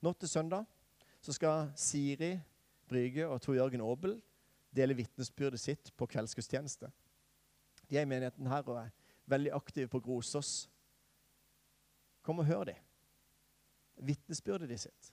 Nå 0.00 0.12
til 0.12 0.30
søndag 0.30 0.66
så 1.20 1.34
skal 1.34 1.72
Siri 1.76 2.36
Brygge 2.88 3.26
og 3.26 3.40
Tor 3.42 3.56
Jørgen 3.58 3.82
Aabel 3.82 4.20
dele 4.76 4.94
vitnesbyrdet 4.94 5.60
sitt 5.60 5.90
på 5.96 6.06
kveldsgudstjeneste. 6.06 6.90
De 7.90 7.98
er 7.98 8.06
i 8.06 8.10
menigheten 8.10 8.46
her 8.50 8.66
og 8.68 8.78
er 8.84 8.92
veldig 9.26 9.52
aktive 9.56 9.90
på 9.90 10.00
Grosås. 10.00 10.68
Kom 12.22 12.38
og 12.42 12.46
hør 12.46 12.64
dem. 12.70 12.78
Vitnesbyrdet 13.96 14.68
de 14.68 14.78
sitt. 14.78 15.12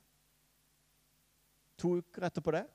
To 1.80 1.98
uker 1.98 2.28
etterpå 2.28 2.54
det 2.54 2.66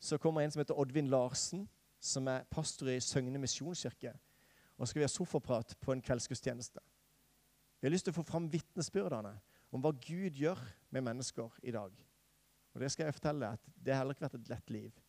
så 0.00 0.16
kommer 0.18 0.40
en 0.40 0.50
som 0.50 0.62
heter 0.62 0.78
Oddvin 0.80 1.10
Larsen, 1.12 1.66
som 2.00 2.28
er 2.32 2.46
pastor 2.48 2.88
i 2.88 3.00
Søgne 3.04 3.38
misjonskirke. 3.38 4.14
Og 4.80 4.86
så 4.86 4.94
skal 4.94 5.02
vi 5.02 5.04
ha 5.04 5.12
sofaprat 5.12 5.74
på 5.80 5.92
en 5.92 6.00
kveldsgudstjeneste. 6.00 6.80
Vi 7.80 7.86
har 7.86 7.92
lyst 7.92 8.06
til 8.08 8.14
å 8.14 8.16
få 8.16 8.24
fram 8.24 8.46
vitnesbyrdene 8.48 9.34
om 9.76 9.82
hva 9.84 9.92
Gud 9.92 10.38
gjør 10.40 10.60
med 10.88 11.04
mennesker 11.04 11.58
i 11.68 11.74
dag. 11.74 11.92
Og 12.72 12.80
det 12.80 12.88
skal 12.92 13.04
jeg 13.04 13.16
fortelle 13.18 13.50
at 13.58 13.68
det 13.76 13.92
har 13.92 14.00
heller 14.00 14.16
ikke 14.16 14.24
vært 14.24 14.38
et 14.38 14.52
lett 14.52 14.72
liv, 14.72 15.02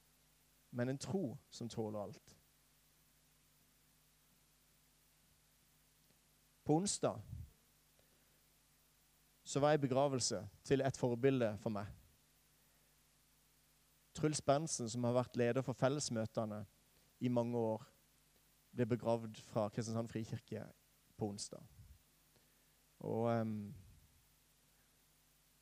men 0.76 0.92
en 0.92 1.00
tro 1.00 1.38
som 1.50 1.70
tåler 1.72 2.02
alt. 2.02 2.36
På 6.68 6.76
onsdag 6.82 7.24
så 9.44 9.60
var 9.60 9.72
jeg 9.72 9.82
i 9.82 9.86
begravelse 9.88 10.44
til 10.68 10.84
et 10.84 11.00
forbilde 11.00 11.54
for 11.64 11.72
meg. 11.74 11.88
Truls 14.20 14.44
Berntsen, 14.44 14.92
som 14.92 15.08
har 15.08 15.16
vært 15.16 15.40
leder 15.40 15.64
for 15.64 15.80
fellesmøtene 15.80 16.66
i 17.24 17.32
mange 17.32 17.58
år, 17.58 17.88
ble 18.76 18.88
begravd 18.88 19.40
fra 19.52 19.68
Kristiansand 19.70 20.10
frikirke 20.12 20.64
på 21.18 21.30
onsdag. 21.30 21.64
Og 23.00 23.28
um, 23.42 23.74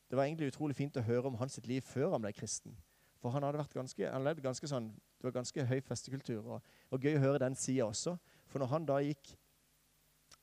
Det 0.10 0.17
var 0.17 0.24
egentlig 0.24 0.48
utrolig 0.50 0.76
fint 0.76 0.98
å 0.98 1.06
høre 1.06 1.30
om 1.30 1.38
hans 1.38 1.60
liv 1.65 1.82
før 1.86 2.15
han 2.15 2.24
ble 2.24 2.34
kristen. 2.34 2.78
For 3.19 3.30
han 3.36 3.43
hadde 3.43 3.60
vært 3.60 3.76
ganske, 3.76 4.12
han 4.12 4.24
levd 4.24 4.41
ganske 4.43 4.67
sånn, 4.67 4.89
Det 5.19 5.28
var 5.28 5.36
ganske 5.36 5.65
høy 5.65 5.80
festekultur. 5.84 6.45
Og, 6.45 6.62
og 6.89 7.04
gøy 7.04 7.17
å 7.17 7.24
høre 7.26 7.43
den 7.43 7.56
sida 7.56 7.86
også. 7.86 8.15
For 8.48 8.63
når 8.63 8.72
han 8.72 8.86
da 8.88 9.00
gikk 9.04 9.34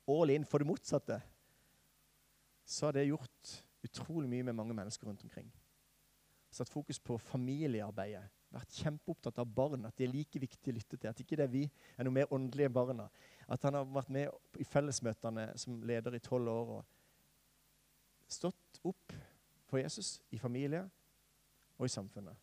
all 0.07 0.31
in 0.31 0.45
for 0.45 0.63
det 0.63 0.69
motsatte, 0.69 1.21
så 2.67 2.87
har 2.87 2.93
det 2.93 3.09
gjort 3.09 3.55
utrolig 3.87 4.29
mye 4.29 4.47
med 4.47 4.59
mange 4.59 4.75
mennesker 4.75 5.09
rundt 5.09 5.23
omkring. 5.25 5.49
Satt 6.51 6.71
fokus 6.71 7.01
på 7.01 7.19
familiearbeidet. 7.19 8.23
Vært 8.55 8.77
kjempeopptatt 8.79 9.41
av 9.43 9.49
barn, 9.51 9.85
at 9.89 9.97
de 9.99 10.07
er 10.07 10.13
like 10.13 10.41
viktige 10.41 10.73
å 10.73 10.77
lytte 10.77 10.97
til. 10.97 11.11
At 11.11 11.21
ikke 11.23 11.39
det 11.39 11.49
er 11.49 11.53
vi 11.53 11.65
er 11.97 12.07
noe 12.07 12.15
mer 12.15 12.33
åndelige 12.33 12.73
barna. 12.73 13.09
At 13.51 13.65
han 13.67 13.79
har 13.79 13.89
vært 13.91 14.13
med 14.15 14.61
i 14.63 14.67
fellesmøtene 14.67 15.49
som 15.59 15.81
leder 15.87 16.15
i 16.17 16.23
tolv 16.23 16.53
år 16.53 16.75
og 16.77 16.93
stått 18.31 18.81
opp 18.87 19.15
for 19.67 19.83
Jesus 19.83 20.17
i 20.35 20.39
familie 20.39 20.85
og 21.77 21.89
i 21.89 21.93
samfunnet. 21.93 22.39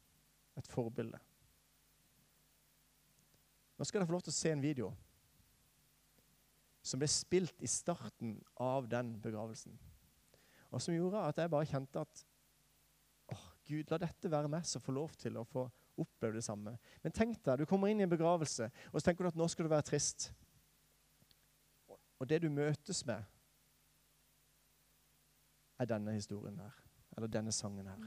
Et 0.60 0.70
forbilde. 0.70 1.20
Nå 3.80 3.88
skal 3.88 4.02
dere 4.02 4.10
få 4.12 4.16
lov 4.16 4.28
til 4.28 4.34
å 4.36 4.38
se 4.38 4.52
en 4.54 4.63
video 4.63 4.92
som 6.84 7.00
ble 7.00 7.08
spilt 7.10 7.63
i 7.63 7.70
starten 7.72 8.36
av 8.62 8.89
den 8.92 9.16
begravelsen. 9.24 9.74
Og 10.74 10.82
som 10.84 10.96
gjorde 10.96 11.24
at 11.24 11.39
jeg 11.39 11.52
bare 11.54 11.70
kjente 11.70 12.04
at 12.04 12.24
Gud, 13.63 13.88
la 13.88 13.98
dette 14.02 14.30
være 14.30 14.52
meg 14.52 14.66
som 14.68 14.84
får 14.84 14.96
lov 14.98 15.13
til 15.16 15.38
å 15.39 15.46
få 15.48 15.63
oppleve 15.97 16.36
det 16.36 16.43
samme. 16.43 16.77
Men 17.03 17.12
tenk 17.12 17.38
deg, 17.45 17.60
du 17.60 17.65
kommer 17.69 17.91
inn 17.91 18.01
i 18.01 18.08
en 18.08 18.12
begravelse, 18.12 18.69
og 18.91 18.99
så 18.99 19.06
tenker 19.10 19.25
du 19.25 19.34
at 19.34 19.39
nå 19.39 19.47
skal 19.51 19.67
du 19.67 19.73
være 19.73 19.88
trist. 19.93 20.32
Og 22.19 22.29
det 22.29 22.41
du 22.41 22.49
møtes 22.49 23.06
med, 23.06 23.23
er 25.79 25.86
denne 25.86 26.13
historien 26.15 26.60
her. 26.60 26.71
Eller 27.17 27.27
denne 27.27 27.51
sangen 27.51 27.88
her. 27.88 27.99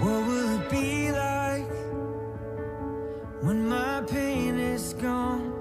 What 0.00 0.26
will 0.26 0.60
it 0.60 0.70
be 0.70 1.10
like 1.12 1.68
when 3.42 3.68
my 3.68 4.02
pain 4.08 4.58
is 4.58 4.94
gone 4.94 5.52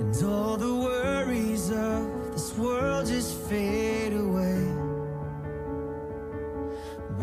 and 0.00 0.22
all 0.24 0.56
the 0.56 0.74
worries 0.74 1.70
of 1.70 2.32
this 2.32 2.52
world 2.58 3.06
just 3.06 3.38
fade 3.48 4.05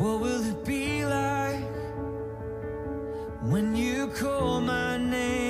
What 0.03 0.19
will 0.19 0.43
it 0.43 0.65
be 0.65 1.05
like 1.05 1.63
when 3.41 3.73
you 3.73 4.07
call 4.07 4.59
my 4.59 4.97
name? 4.97 5.42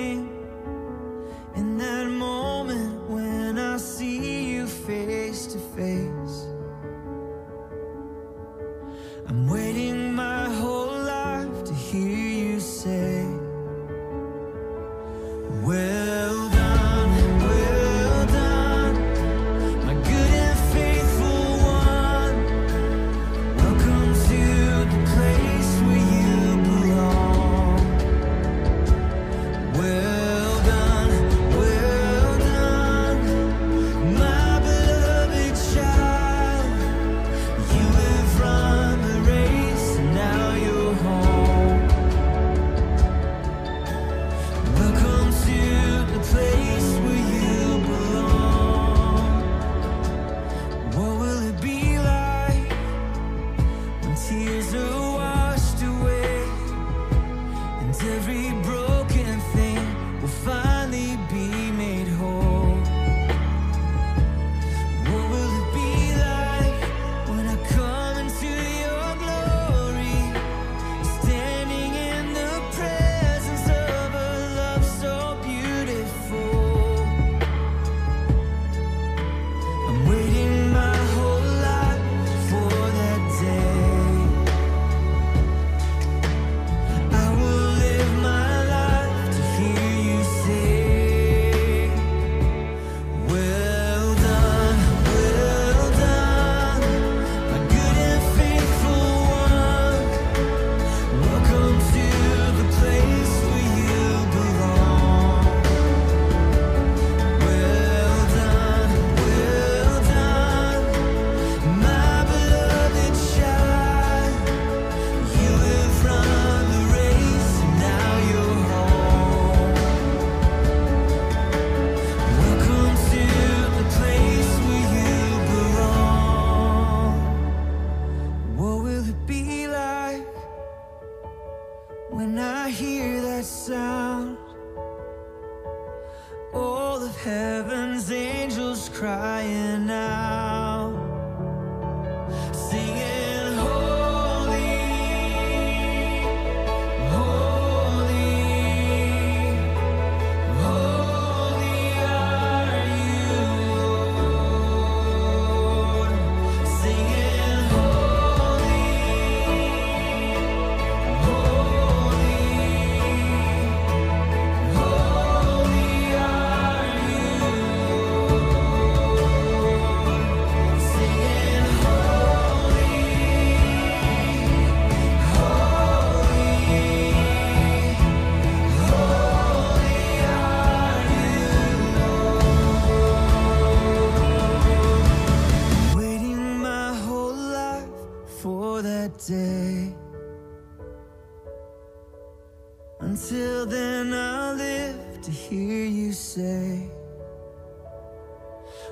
Until 193.13 193.67
then, 193.67 194.11
I'll 194.11 194.55
live 194.55 195.21
to 195.21 195.29
hear 195.29 195.85
you 195.85 196.11
say, 196.13 196.89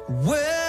Well 0.08 0.61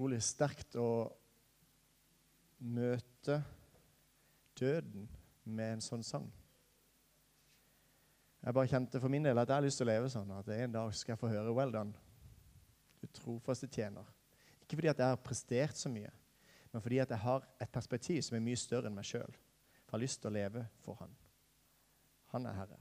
Utrolig 0.00 0.22
sterkt 0.24 0.78
å 0.80 1.10
møte 2.72 3.34
døden 4.56 5.02
med 5.44 5.74
en 5.74 5.82
sånn 5.84 6.00
sang. 6.00 6.24
Jeg 8.40 8.56
bare 8.56 8.70
kjente 8.70 9.02
for 9.02 9.12
min 9.12 9.26
del 9.28 9.36
at 9.36 9.50
jeg 9.52 9.58
har 9.58 9.66
lyst 9.66 9.76
til 9.82 9.84
å 9.84 9.90
leve 9.90 10.08
sånn 10.08 10.30
at 10.32 10.46
en 10.56 10.72
dag 10.72 10.94
skal 10.96 11.12
jeg 11.12 11.20
få 11.20 11.28
høre 11.28 11.52
'Well 11.52 11.74
done'. 11.74 11.92
Du 13.02 13.06
trofaste 13.12 13.68
tjener. 13.68 14.06
Ikke 14.62 14.78
fordi 14.80 14.88
at 14.88 15.02
jeg 15.04 15.06
har 15.06 15.16
prestert 15.16 15.76
så 15.76 15.92
mye, 15.92 16.12
men 16.72 16.82
fordi 16.82 16.98
at 16.98 17.10
jeg 17.10 17.18
har 17.18 17.44
et 17.60 17.72
perspektiv 17.72 18.22
som 18.22 18.36
er 18.36 18.46
mye 18.46 18.56
større 18.56 18.86
enn 18.86 18.94
meg 18.94 19.04
sjøl. 19.04 19.36
Jeg 19.36 19.90
har 19.92 20.00
lyst 20.00 20.22
til 20.22 20.30
å 20.30 20.32
leve 20.32 20.68
for 20.78 20.94
Han. 20.94 21.12
Han 22.32 22.46
er 22.46 22.52
Herre. 22.52 22.80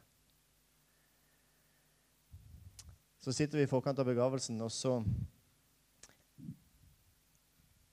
Så 3.20 3.34
sitter 3.34 3.58
vi 3.58 3.64
i 3.64 3.74
forkant 3.76 4.00
av 4.00 4.06
begravelsen, 4.06 4.62
og 4.62 4.72
så 4.72 5.04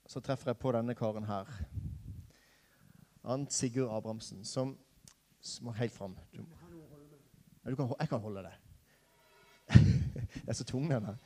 så 0.07 0.21
treffer 0.21 0.51
jeg 0.51 0.59
på 0.63 0.73
denne 0.75 0.95
karen 0.95 1.27
her. 1.27 1.51
Ant 3.27 3.53
Sigurd 3.53 3.91
Abrahamsen, 3.91 4.45
som, 4.45 4.77
er 5.67 5.79
helt 5.81 5.95
fram. 5.95 6.17
Du, 6.35 6.43
ja, 7.65 7.71
du 7.71 7.77
kan, 7.77 7.95
jeg 8.01 8.09
kan 8.09 8.23
holde 8.23 8.47
det. 8.47 8.55
jeg 10.35 10.49
er 10.49 10.53
så 10.53 10.65
tung, 10.65 10.91
den 10.91 11.05
her. 11.11 11.17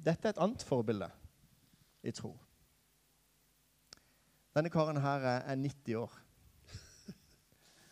Dette 0.00 0.28
er 0.28 0.32
et 0.32 0.40
annet 0.40 0.64
forbilde 0.64 1.10
i 2.02 2.12
tro. 2.16 2.32
Denne 4.56 4.72
karen 4.72 4.98
her 4.98 5.26
er, 5.28 5.44
er 5.52 5.60
90 5.60 5.94
år. 6.00 6.18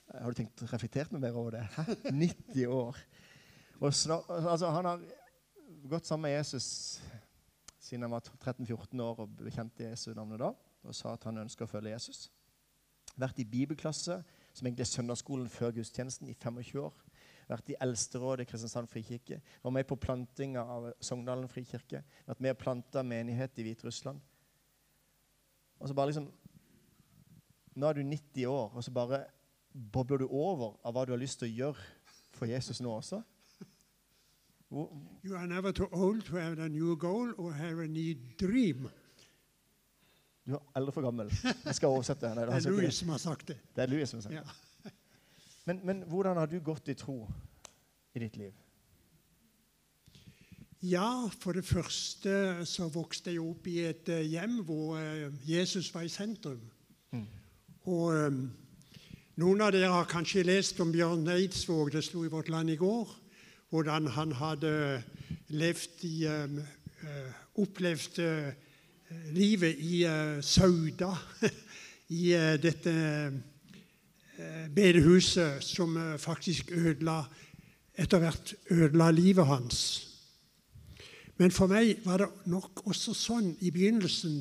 Har 0.09 0.33
du 0.33 0.38
tenkt 0.38 0.62
reflektert 0.73 1.12
noe 1.12 1.21
mer 1.23 1.37
over 1.37 1.59
det? 1.59 1.66
Hæ? 1.77 1.85
90 2.09 2.66
år. 2.73 2.97
Og 3.79 3.94
snart, 3.94 4.25
altså, 4.31 4.71
han 4.75 4.88
har 4.88 5.03
gått 5.88 6.07
sammen 6.07 6.29
med 6.29 6.37
Jesus 6.37 7.01
siden 7.88 8.03
han 8.03 8.12
var 8.12 8.20
13-14 8.20 9.01
år 9.03 9.22
og 9.24 9.37
bekjente 9.38 9.87
Jesu 9.87 10.11
navnet 10.14 10.42
da, 10.42 10.53
og 10.85 10.96
sa 10.96 11.14
at 11.14 11.24
han 11.29 11.40
ønsker 11.40 11.64
å 11.64 11.70
følge 11.70 11.94
Jesus. 11.94 12.27
Vært 13.18 13.40
i 13.40 13.46
bibelklasse, 13.48 14.18
som 14.53 14.66
egentlig 14.66 14.85
er 14.85 14.90
søndagsskolen 14.90 15.48
før 15.51 15.72
gudstjenesten, 15.79 16.29
i 16.29 16.37
25 16.37 16.83
år. 16.83 16.98
Vært 17.48 17.72
i 17.72 17.79
Eldsterådet 17.81 18.44
i 18.44 18.51
Kristiansand 18.51 18.90
frikirke. 18.92 19.40
Var 19.62 19.72
med 19.72 19.87
på 19.88 19.96
plantinga 19.96 20.62
av 20.62 20.90
Sogndalen 21.01 21.48
frikirke. 21.48 22.03
Vært 22.27 22.42
med 22.44 22.53
og 22.53 22.61
planta 22.61 23.03
menighet 23.03 23.57
i 23.57 23.64
Hviterussland. 23.64 24.20
Og 25.79 25.88
så 25.88 25.96
bare 25.96 26.12
liksom 26.12 26.29
Nå 27.79 27.87
er 27.87 27.94
du 27.94 28.03
90 28.03 28.46
år, 28.51 28.72
og 28.74 28.83
så 28.83 28.90
bare 28.90 29.20
bobler 29.70 30.18
du 30.18 30.33
over 30.35 30.72
av 30.83 30.96
hva 30.96 31.05
du 31.07 31.12
har 31.12 31.20
lyst 31.20 31.38
til 31.38 31.46
å 31.46 31.57
gjøre 31.61 32.24
for 32.35 32.51
Jesus 32.51 32.81
nå 32.83 32.90
også. 32.90 33.20
Hvor, 34.69 34.91
You 35.25 35.37
are 35.37 35.47
never 35.47 35.73
too 35.73 35.89
old 35.93 36.23
to 36.29 36.37
have 36.37 36.59
a 36.65 36.69
new 36.69 36.97
goal 36.97 37.33
or 37.39 37.53
have 37.53 37.81
a 37.81 37.87
new 37.87 38.15
dream. 38.41 38.89
Du 40.47 40.55
er 40.55 40.63
aldri 40.77 40.93
for 40.93 41.05
gammel. 41.05 41.33
Jeg 41.65 41.75
skal 41.75 41.89
oversette. 41.89 42.35
Nei, 42.35 42.45
Det 42.45 42.67
er 42.67 42.71
Louis 42.71 42.95
som 42.95 43.09
har 43.09 43.19
sagt 43.19 43.49
det. 43.49 43.59
det 43.77 43.83
er 43.83 43.91
Louis 43.93 44.09
som 44.09 44.21
har 44.21 44.29
sagt 44.29 44.35
det. 44.35 44.93
Men, 45.69 45.81
men 45.85 46.03
hvordan 46.09 46.37
har 46.37 46.47
du 46.49 46.61
gått 46.65 46.89
i 46.89 46.95
tro 46.97 47.27
i 48.15 48.23
ditt 48.23 48.37
liv? 48.41 48.53
Ja, 50.83 51.29
for 51.41 51.53
det 51.53 51.65
første 51.67 52.65
så 52.65 52.87
vokste 52.89 53.33
jeg 53.35 53.43
opp 53.43 53.67
i 53.67 53.81
et 53.89 54.09
eh, 54.15 54.23
hjem 54.31 54.61
hvor 54.65 54.97
eh, 54.97 55.27
Jesus 55.45 55.91
var 55.95 56.07
i 56.07 56.13
sentrum. 56.13 56.61
Og 57.89 58.13
um, 58.13 58.43
noen 59.41 59.63
av 59.65 59.73
dere 59.73 59.91
har 59.91 60.09
kanskje 60.09 60.45
lest 60.45 60.81
om 60.85 60.93
Bjørn 60.93 61.27
Eidsvåg, 61.33 61.91
det 61.95 62.05
sto 62.05 62.23
i 62.25 62.31
Vårt 62.31 62.51
Land 62.53 62.71
i 62.71 62.77
går, 62.77 63.11
hvordan 63.71 64.07
han 64.07 64.33
hadde 64.33 65.03
levd 65.49 66.05
i 66.09 66.25
eh, 66.25 66.59
eh, 67.05 67.37
Opplevd 67.59 68.19
eh, 68.23 68.53
livet 69.35 69.81
i 69.83 70.03
eh, 70.07 70.39
Sauda, 70.45 71.11
i 72.23 72.31
dette 72.63 72.95
eh, 72.95 74.67
bedehuset 74.75 75.65
som 75.65 75.97
faktisk 76.19 76.71
ødela 76.73 77.21
etter 77.99 78.23
hvert 78.23 78.55
ødela 78.71 79.11
livet 79.11 79.47
hans. 79.47 79.81
Men 81.39 81.51
for 81.51 81.71
meg 81.71 81.99
var 82.07 82.23
det 82.23 82.29
nok 82.51 82.87
også 82.87 83.15
sånn 83.15 83.51
i 83.61 83.73
begynnelsen 83.75 84.41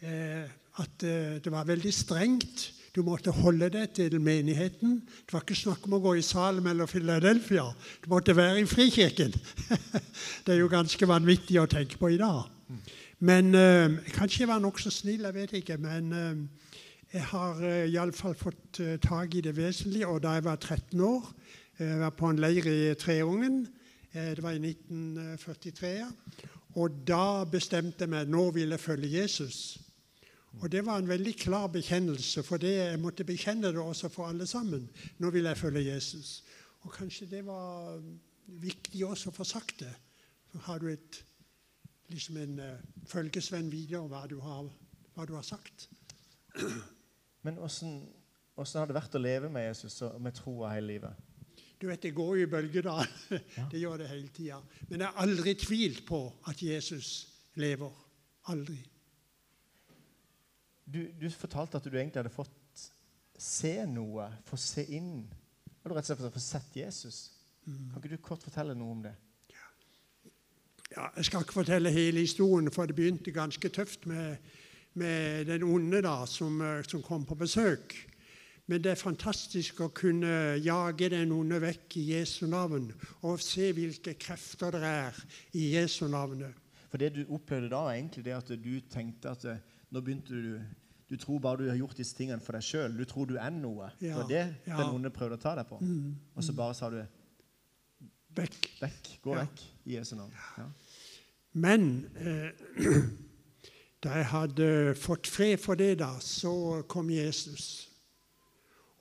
eh, 0.00 0.48
at 0.80 1.00
det 1.00 1.52
var 1.52 1.68
veldig 1.68 1.92
strengt. 1.94 2.66
Du 2.96 3.02
måtte 3.04 3.30
holde 3.30 3.68
deg 3.68 3.90
til 3.92 4.14
menigheten. 4.24 5.02
Det 5.04 5.34
var 5.34 5.42
ikke 5.44 5.58
snakk 5.58 5.82
om 5.84 5.98
å 5.98 6.00
gå 6.00 6.14
i 6.16 6.22
Salem 6.24 6.64
eller 6.70 6.88
Philadelphia. 6.88 7.66
Du 8.00 8.08
måtte 8.08 8.32
være 8.36 8.62
i 8.62 8.68
frikirken. 8.70 9.34
det 10.46 10.54
er 10.54 10.62
jo 10.62 10.70
ganske 10.72 11.08
vanvittig 11.08 11.58
å 11.60 11.66
tenke 11.68 12.00
på 12.00 12.14
i 12.14 12.16
dag. 12.16 12.46
Men 13.20 13.52
øh, 13.54 13.98
Kanskje 14.16 14.46
jeg 14.46 14.48
var 14.48 14.64
nokså 14.64 14.90
snill, 14.90 15.28
jeg 15.28 15.36
vet 15.36 15.52
ikke. 15.60 15.76
Men 15.76 16.08
øh, 16.12 16.40
jeg 17.12 17.28
har 17.34 17.60
øh, 17.60 17.84
iallfall 17.84 18.34
fått 18.34 18.80
øh, 18.80 18.96
tak 18.98 19.34
i 19.34 19.44
det 19.44 19.56
vesentlige. 19.56 20.08
Og 20.08 20.22
da 20.24 20.38
jeg 20.38 20.48
var 20.48 20.56
13 20.56 21.00
år, 21.00 21.32
jeg 21.78 22.00
var 22.00 22.16
på 22.16 22.32
en 22.32 22.40
leir 22.40 22.64
i 22.64 22.94
Treungen. 22.94 23.66
Det 24.12 24.42
var 24.42 24.56
i 24.56 24.70
1943. 24.72 26.06
Og 26.80 27.02
da 27.08 27.44
bestemte 27.44 28.06
jeg 28.06 28.14
meg 28.16 28.32
nå 28.32 28.50
vil 28.56 28.72
jeg 28.72 28.80
følge 28.80 29.18
Jesus. 29.20 29.76
Og 30.62 30.72
det 30.72 30.82
var 30.86 30.98
en 30.98 31.08
veldig 31.08 31.34
klar 31.36 31.66
bekjennelse, 31.72 32.42
for 32.42 32.60
det, 32.60 32.72
jeg 32.76 33.00
måtte 33.00 33.26
bekjenne 33.28 33.72
det 33.74 33.82
også 33.82 34.08
for 34.08 34.30
alle 34.30 34.46
sammen. 34.46 34.88
Nå 35.18 35.30
vil 35.34 35.44
jeg 35.44 35.58
følge 35.60 35.84
Jesus. 35.90 36.44
Og 36.86 36.92
kanskje 36.92 37.28
det 37.30 37.42
var 37.46 38.00
viktig 38.46 39.04
også 39.06 39.32
å 39.32 39.36
få 39.36 39.44
sagt 39.44 39.80
det. 39.84 39.92
Så 40.52 40.62
har 40.68 40.80
du 40.80 40.88
et, 40.88 41.20
liksom 42.08 42.40
en 42.40 42.58
uh, 42.62 43.06
følgesvenn 43.10 43.70
videre 43.72 44.06
hva 44.08 44.24
du 44.30 44.38
har 44.40 44.68
hva 45.16 45.24
du 45.24 45.32
har 45.36 45.44
sagt. 45.44 45.88
Men 47.44 47.58
åssen 47.64 48.02
har 48.56 48.88
det 48.88 48.96
vært 48.96 49.16
å 49.16 49.22
leve 49.22 49.48
med 49.52 49.64
Jesus 49.70 50.02
og 50.04 50.18
med 50.20 50.36
troa 50.36 50.74
hele 50.74 50.92
livet? 50.92 51.22
Du 51.76 51.88
vet, 51.88 52.02
Det 52.02 52.14
går 52.16 52.36
jo 52.36 52.44
i 52.46 52.50
bølger, 52.50 52.82
da. 52.82 53.04
Det 53.72 53.80
gjør 53.80 54.00
det 54.00 54.08
hele 54.08 54.28
tida. 54.32 54.60
Men 54.88 55.00
jeg 55.00 55.08
har 55.08 55.24
aldri 55.24 55.54
tvilt 55.60 56.04
på 56.08 56.20
at 56.48 56.62
Jesus 56.62 57.28
lever. 57.60 57.92
Aldri. 58.52 58.78
Du, 60.86 61.02
du 61.18 61.26
fortalte 61.34 61.80
at 61.80 61.86
du 61.86 61.96
egentlig 61.96 62.22
hadde 62.22 62.34
fått 62.34 62.86
se 63.38 63.74
noe, 63.90 64.28
få 64.46 64.58
se 64.60 64.86
inn. 64.96 65.26
Har 65.82 65.90
du 65.90 65.96
rett 65.96 66.06
og 66.06 66.16
slett 66.16 66.36
fått 66.38 66.46
sett 66.46 66.76
Jesus? 66.78 67.18
Kan 67.66 67.98
ikke 67.98 68.14
du 68.14 68.22
kort 68.22 68.44
fortelle 68.46 68.76
noe 68.78 68.94
om 68.94 69.02
det? 69.02 69.14
Ja, 70.94 71.08
jeg 71.16 71.26
skal 71.26 71.42
ikke 71.42 71.58
fortelle 71.58 71.90
hele 71.90 72.22
historien, 72.22 72.70
for 72.70 72.86
det 72.86 72.94
begynte 72.96 73.34
ganske 73.34 73.68
tøft 73.74 74.06
med, 74.06 74.36
med 74.94 75.48
den 75.50 75.66
onde 75.66 76.00
da, 76.06 76.20
som, 76.30 76.60
eh, 76.62 76.84
som 76.86 77.02
kom 77.02 77.26
på 77.26 77.34
besøk. 77.34 77.96
Men 78.70 78.82
det 78.82 78.92
er 78.92 78.98
fantastisk 78.98 79.82
å 79.82 79.92
kunne 79.94 80.56
jage 80.62 81.10
den 81.12 81.34
onde 81.34 81.58
vekk 81.62 81.98
i 82.00 82.06
Jesu 82.16 82.46
navn 82.50 82.88
og 83.26 83.42
se 83.42 83.68
hvilke 83.74 84.16
krefter 84.18 84.74
det 84.74 84.82
er 84.86 85.20
i 85.58 85.68
Jesu 85.74 86.06
navnet. 86.10 86.54
For 86.90 87.02
det 87.02 87.12
du 87.14 87.34
opplevde 87.34 87.70
da, 87.70 87.82
var 87.86 87.94
egentlig 87.94 88.24
det 88.26 88.34
at 88.34 88.50
du 88.62 88.72
tenkte 88.90 89.34
at 89.34 89.46
eh, 89.50 89.62
nå 89.90 90.00
begynte 90.00 90.34
du 90.34 90.60
Du 91.08 91.14
tror 91.16 91.38
bare 91.38 91.56
du 91.62 91.68
har 91.70 91.76
gjort 91.78 91.96
disse 91.96 92.16
tingene 92.18 92.42
for 92.42 92.56
deg 92.56 92.64
sjøl. 92.66 92.96
Du 92.98 93.04
tror 93.06 93.28
du 93.30 93.36
er 93.38 93.50
noe. 93.54 93.92
Det 94.00 94.10
var 94.10 94.24
det 94.26 94.40
ja. 94.66 94.74
den 94.80 94.88
onde 94.96 95.10
prøvde 95.14 95.36
å 95.38 95.38
ta 95.38 95.52
deg 95.54 95.68
på. 95.68 95.78
Og 96.34 96.42
så 96.42 96.52
bare 96.52 96.74
sa 96.74 96.88
du 96.90 96.98
Vekk. 98.36 98.66
vekk. 98.80 99.10
Gå 99.22 99.36
Ja. 99.36 99.44
vekk 99.44 99.62
i 99.86 99.94
Jesu 99.94 100.16
navn. 100.16 100.32
Ja. 100.58 100.64
Men 101.52 102.10
eh, 102.18 102.50
da 104.02 104.16
jeg 104.18 104.26
hadde 104.32 104.94
fått 104.98 105.26
fred 105.30 105.58
for 105.62 105.74
det, 105.78 105.98
da, 106.02 106.10
så 106.20 106.82
kom 106.88 107.10
Jesus. 107.10 107.88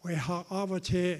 Og 0.04 0.12
jeg 0.12 0.22
har 0.22 0.46
av 0.54 0.72
og 0.78 0.84
til 0.84 1.20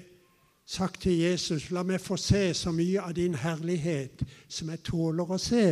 sagt 0.66 1.02
til 1.02 1.18
Jesus, 1.18 1.70
la 1.70 1.82
meg 1.82 2.00
få 2.00 2.16
se 2.16 2.54
så 2.54 2.70
mye 2.72 3.02
av 3.02 3.12
din 3.14 3.34
herlighet 3.34 4.22
som 4.48 4.70
jeg 4.70 4.82
tåler 4.86 5.30
å 5.34 5.38
se. 5.38 5.66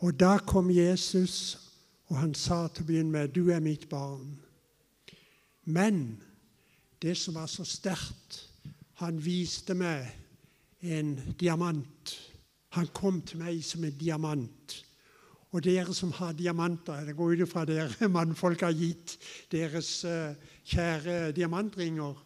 Og 0.00 0.14
da 0.20 0.38
kom 0.46 0.70
Jesus, 0.70 1.56
og 2.08 2.16
han 2.16 2.34
sa 2.34 2.66
til 2.72 2.84
å 2.84 2.88
begynne 2.88 3.12
med, 3.12 3.34
du 3.34 3.50
er 3.52 3.60
mitt 3.60 3.88
barn. 3.90 4.38
Men 5.68 6.18
det 7.02 7.16
som 7.20 7.36
var 7.36 7.46
så 7.52 7.66
sterkt, 7.68 8.40
han 9.02 9.20
viste 9.22 9.76
meg 9.78 10.08
en 10.80 11.14
diamant. 11.38 12.14
Han 12.76 12.88
kom 12.96 13.20
til 13.22 13.42
meg 13.42 13.60
som 13.64 13.84
en 13.84 13.98
diamant. 14.00 14.78
Og 15.52 15.64
dere 15.64 15.94
som 15.96 16.12
har 16.12 16.34
diamanter, 16.36 17.04
det 17.06 17.16
går 17.16 17.36
ut 17.36 17.44
ifra 17.46 17.64
dere 17.68 18.08
mannfolk 18.16 18.64
har 18.66 18.74
gitt 18.76 19.16
deres 19.52 20.02
uh, 20.04 20.34
kjære 20.68 21.32
diamantringer. 21.36 22.24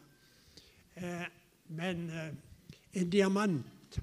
Eh, 0.95 1.29
men 1.73 2.11
eh, 2.11 2.33
en 3.01 3.11
diamant, 3.11 4.01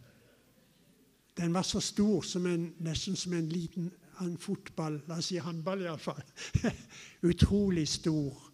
den 1.37 1.53
var 1.53 1.63
så 1.67 1.79
stor 1.79 2.23
som 2.25 2.47
en, 2.49 2.69
nesten 2.79 3.15
som 3.15 3.33
en 3.33 3.49
liten 3.49 3.91
en 4.25 4.37
fotball, 4.37 4.99
la 5.07 5.17
oss 5.19 5.31
si 5.31 5.39
håndball 5.41 5.85
iallfall. 5.85 6.23
Utrolig 7.31 7.87
stor. 7.89 8.49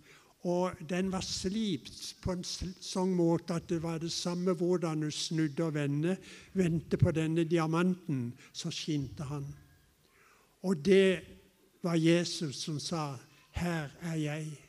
Og 0.46 0.82
den 0.90 1.10
var 1.10 1.26
slipt 1.26 2.20
på 2.22 2.36
en 2.36 2.44
sånn 2.46 3.16
måte 3.18 3.56
at 3.58 3.70
det 3.72 3.80
var 3.82 3.98
det 4.02 4.12
samme 4.14 4.54
hvordan 4.54 5.02
du 5.02 5.10
snudde 5.10 5.66
og 5.66 5.74
vende, 5.74 6.20
vendte 6.54 7.00
på 7.02 7.14
denne 7.16 7.48
diamanten, 7.50 8.28
så 8.54 8.70
skinte 8.70 9.26
han. 9.26 9.48
Og 10.66 10.84
det 10.86 11.22
var 11.82 11.98
Jesus 11.98 12.62
som 12.62 12.80
sa, 12.80 13.18
'Her 13.52 13.90
er 14.02 14.16
jeg. 14.16 14.60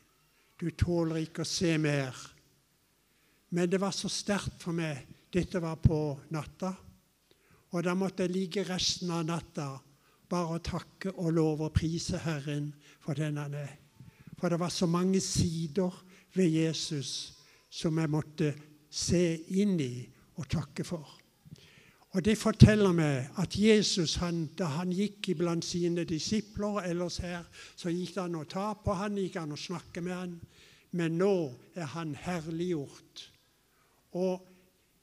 Du 0.61 0.71
tåler 0.71 1.17
ikke 1.17 1.43
å 1.43 1.45
se 1.45 1.79
mer.' 1.79 2.33
Men 3.51 3.71
det 3.71 3.81
var 3.81 3.91
så 3.91 4.09
sterkt 4.09 4.63
for 4.63 4.73
meg. 4.73 5.07
Dette 5.33 5.61
var 5.61 5.77
på 5.77 6.21
natta. 6.31 6.75
Og 7.73 7.85
da 7.85 7.95
måtte 7.95 8.23
jeg 8.23 8.33
ligge 8.33 8.65
resten 8.65 9.11
av 9.11 9.25
natta 9.25 9.81
bare 10.29 10.57
å 10.57 10.65
takke 10.65 11.13
og 11.17 11.33
love 11.37 11.69
og 11.69 11.75
prise 11.77 12.19
Herren 12.25 12.73
for 13.01 13.19
den 13.19 13.39
han 13.41 13.55
er. 13.55 13.73
For 14.37 14.53
det 14.53 14.61
var 14.61 14.73
så 14.73 14.87
mange 14.87 15.21
sider 15.21 15.95
ved 16.37 16.51
Jesus 16.51 17.33
som 17.71 17.99
jeg 17.99 18.11
måtte 18.13 18.53
se 18.91 19.23
inn 19.61 19.79
i 19.81 20.07
og 20.37 20.49
takke 20.53 20.85
for. 20.85 21.17
Og 22.17 22.25
Det 22.25 22.39
forteller 22.39 22.93
meg 22.97 23.27
at 23.37 23.59
Jesus, 23.59 24.15
han, 24.23 24.47
da 24.57 24.71
han 24.79 24.93
gikk 24.93 25.35
iblant 25.35 25.65
sine 25.65 26.05
disipler 26.09 26.81
ellers 26.89 27.19
her, 27.21 27.45
så 27.77 27.93
gikk 27.93 28.15
det 28.15 28.23
an 28.23 28.39
å 28.41 28.47
ta 28.49 28.71
på 28.81 28.95
han, 28.97 29.19
gikk 29.21 29.37
an 29.37 29.53
å 29.53 29.59
snakke 29.61 30.01
med 30.01 30.15
han, 30.17 30.39
men 30.97 31.19
nå 31.21 31.35
er 31.77 31.91
han 31.93 32.15
herliggjort. 32.17 33.27
Og 34.17 34.47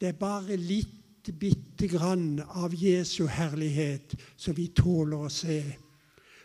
det 0.02 0.10
er 0.10 0.18
bare 0.18 0.58
litt 0.58 1.03
bitte 1.32 1.88
grann 1.88 2.42
av 2.50 2.76
Jesu 2.76 3.28
herlighet 3.28 4.16
som 4.36 4.56
vi 4.58 4.68
tåler 4.76 5.24
å 5.24 5.32
se. 5.32 5.62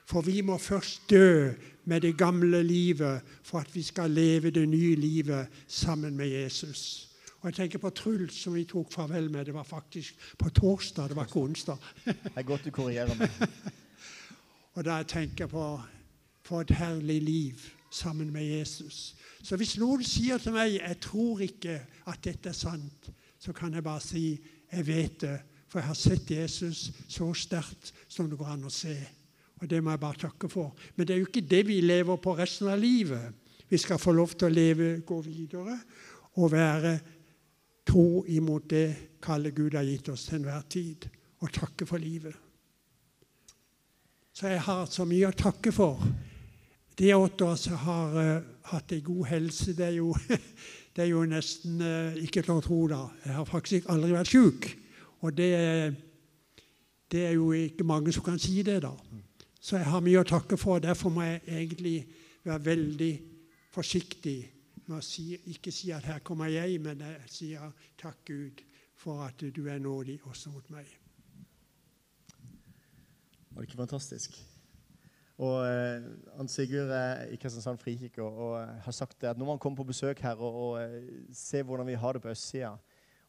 For 0.09 0.25
vi 0.25 0.41
må 0.41 0.57
først 0.59 1.11
dø 1.11 1.51
med 1.89 2.05
det 2.05 2.15
gamle 2.17 2.63
livet 2.63 3.25
for 3.43 3.61
at 3.61 3.75
vi 3.75 3.83
skal 3.83 4.11
leve 4.11 4.51
det 4.55 4.69
nye 4.69 4.95
livet 4.97 5.49
sammen 5.67 6.17
med 6.17 6.29
Jesus. 6.29 7.09
Og 7.41 7.51
jeg 7.51 7.55
tenker 7.55 7.79
på 7.79 7.91
Truls, 7.91 8.35
som 8.35 8.55
vi 8.55 8.65
tok 8.65 8.93
farvel 8.93 9.31
med. 9.31 9.45
Det 9.47 9.55
var 9.55 9.65
faktisk 9.65 10.15
på 10.39 10.51
torsdag, 10.51 11.09
det 11.09 11.17
var 11.17 11.29
ikke 11.29 11.41
onsdag. 11.41 11.77
Det 12.05 12.37
er 12.37 12.43
godt 12.43 12.65
du 12.65 12.71
korrigerer 12.71 13.15
meg. 13.19 13.31
Og 14.75 14.85
da 14.85 15.03
tenker 15.03 15.45
jeg 15.45 15.51
på 15.51 15.67
for 16.49 16.61
et 16.61 16.71
herlig 16.71 17.23
liv 17.23 17.61
sammen 17.91 18.33
med 18.33 18.45
Jesus. 18.45 19.17
Så 19.43 19.57
hvis 19.57 19.77
noen 19.79 20.05
sier 20.05 20.39
til 20.39 20.55
meg 20.57 20.79
jeg 20.79 21.01
tror 21.05 21.41
ikke 21.45 21.81
at 22.09 22.23
dette 22.25 22.49
er 22.49 22.57
sant, 22.57 23.11
så 23.39 23.53
kan 23.53 23.75
jeg 23.75 23.85
bare 23.85 24.01
si 24.03 24.39
jeg 24.73 24.87
vet 24.87 25.21
det, 25.25 25.37
for 25.69 25.81
jeg 25.81 25.89
har 25.89 25.99
sett 25.99 26.31
Jesus 26.33 26.89
så 27.09 27.29
sterkt 27.37 27.93
som 28.09 28.29
det 28.29 28.39
går 28.39 28.55
an 28.55 28.69
å 28.69 28.73
se. 28.73 28.97
Og 29.59 29.69
det 29.69 29.83
må 29.83 29.93
jeg 29.93 30.01
bare 30.01 30.23
takke 30.29 30.49
for. 30.51 30.73
Men 30.97 31.07
det 31.07 31.15
er 31.15 31.21
jo 31.23 31.29
ikke 31.29 31.49
det 31.51 31.65
vi 31.67 31.81
lever 31.83 32.21
på 32.23 32.35
resten 32.39 32.71
av 32.73 32.81
livet. 32.81 33.35
Vi 33.69 33.79
skal 33.79 34.01
få 34.01 34.15
lov 34.17 34.33
til 34.37 34.49
å 34.49 34.55
leve, 34.55 34.91
gå 35.05 35.21
videre 35.25 35.77
og 36.39 36.53
være 36.53 36.95
tro 37.89 38.25
imot 38.29 38.69
det 38.71 38.87
kallet 39.25 39.57
Gud 39.57 39.75
har 39.77 39.87
gitt 39.87 40.09
oss 40.13 40.29
til 40.29 40.39
enhver 40.39 40.65
tid, 40.71 41.09
og 41.43 41.53
takke 41.55 41.87
for 41.87 42.01
livet. 42.03 42.35
Så 44.35 44.53
jeg 44.53 44.63
har 44.63 44.85
så 44.87 45.07
mye 45.09 45.31
å 45.31 45.37
takke 45.37 45.73
for. 45.75 46.03
De 46.99 47.11
åtte 47.15 47.47
år 47.47 47.57
som 47.59 47.79
har 47.83 48.15
uh, 48.15 48.47
hatt 48.71 48.93
en 48.95 49.03
god 49.07 49.25
helse. 49.31 49.75
Det 49.75 49.87
er 49.87 49.97
jo, 49.99 50.13
det 50.99 51.05
er 51.05 51.13
jo 51.13 51.21
nesten 51.31 51.79
eh, 51.79 52.17
ikke 52.27 52.43
til 52.43 52.57
å 52.57 52.63
tro, 52.65 52.77
da. 52.91 53.05
Jeg 53.23 53.37
har 53.37 53.45
faktisk 53.47 53.85
aldri 53.93 54.11
vært 54.17 54.33
syk. 54.33 54.65
Og 55.23 55.37
det, 55.39 55.53
det 57.07 57.21
er 57.29 57.37
jo 57.37 57.53
ikke 57.55 57.87
mange 57.87 58.11
som 58.15 58.25
kan 58.27 58.41
si 58.43 58.65
det, 58.67 58.81
da. 58.83 58.91
Så 59.63 59.77
jeg 59.79 59.87
har 59.87 60.03
mye 60.03 60.25
å 60.25 60.27
takke 60.27 60.59
for. 60.59 60.83
Derfor 60.83 61.15
må 61.15 61.23
jeg 61.23 61.45
egentlig 61.47 61.95
være 62.43 62.65
veldig 62.67 63.13
forsiktig 63.71 64.37
med 64.89 64.99
å 64.99 65.01
si, 65.07 65.37
ikke 65.55 65.71
si 65.71 65.93
at 65.95 66.03
'her 66.03 66.19
kommer 66.19 66.51
jeg', 66.51 66.83
men 66.83 67.01
jeg 67.01 67.31
sier 67.31 67.71
'takk, 67.95 68.25
Gud, 68.27 68.65
for 68.97 69.23
at 69.23 69.39
du 69.55 69.67
er 69.69 69.79
nådig 69.79 70.19
også 70.25 70.51
mot 70.51 70.71
meg'. 70.71 70.99
Var 73.51 73.63
det 73.63 73.69
ikke 73.69 73.77
fantastisk? 73.87 74.48
Og 75.39 75.63
han 75.63 76.17
Hans 76.37 76.57
Sigurd 76.59 76.91
er 76.91 77.29
i 77.31 77.37
Kristiansand 77.39 77.79
frikirke 77.79 78.23
eh, 78.23 78.71
har 78.83 78.93
sagt 78.93 79.25
at 79.25 79.39
når 79.39 79.47
man 79.47 79.59
kommer 79.59 79.77
på 79.77 79.85
besøk 79.93 80.19
her 80.21 80.35
og, 80.35 80.55
og 80.55 80.83
eh, 80.83 81.05
ser 81.33 81.63
hvordan 81.63 81.87
vi 81.87 81.95
har 81.95 82.13
det 82.13 82.23
på 82.23 82.29
østsida, 82.29 82.73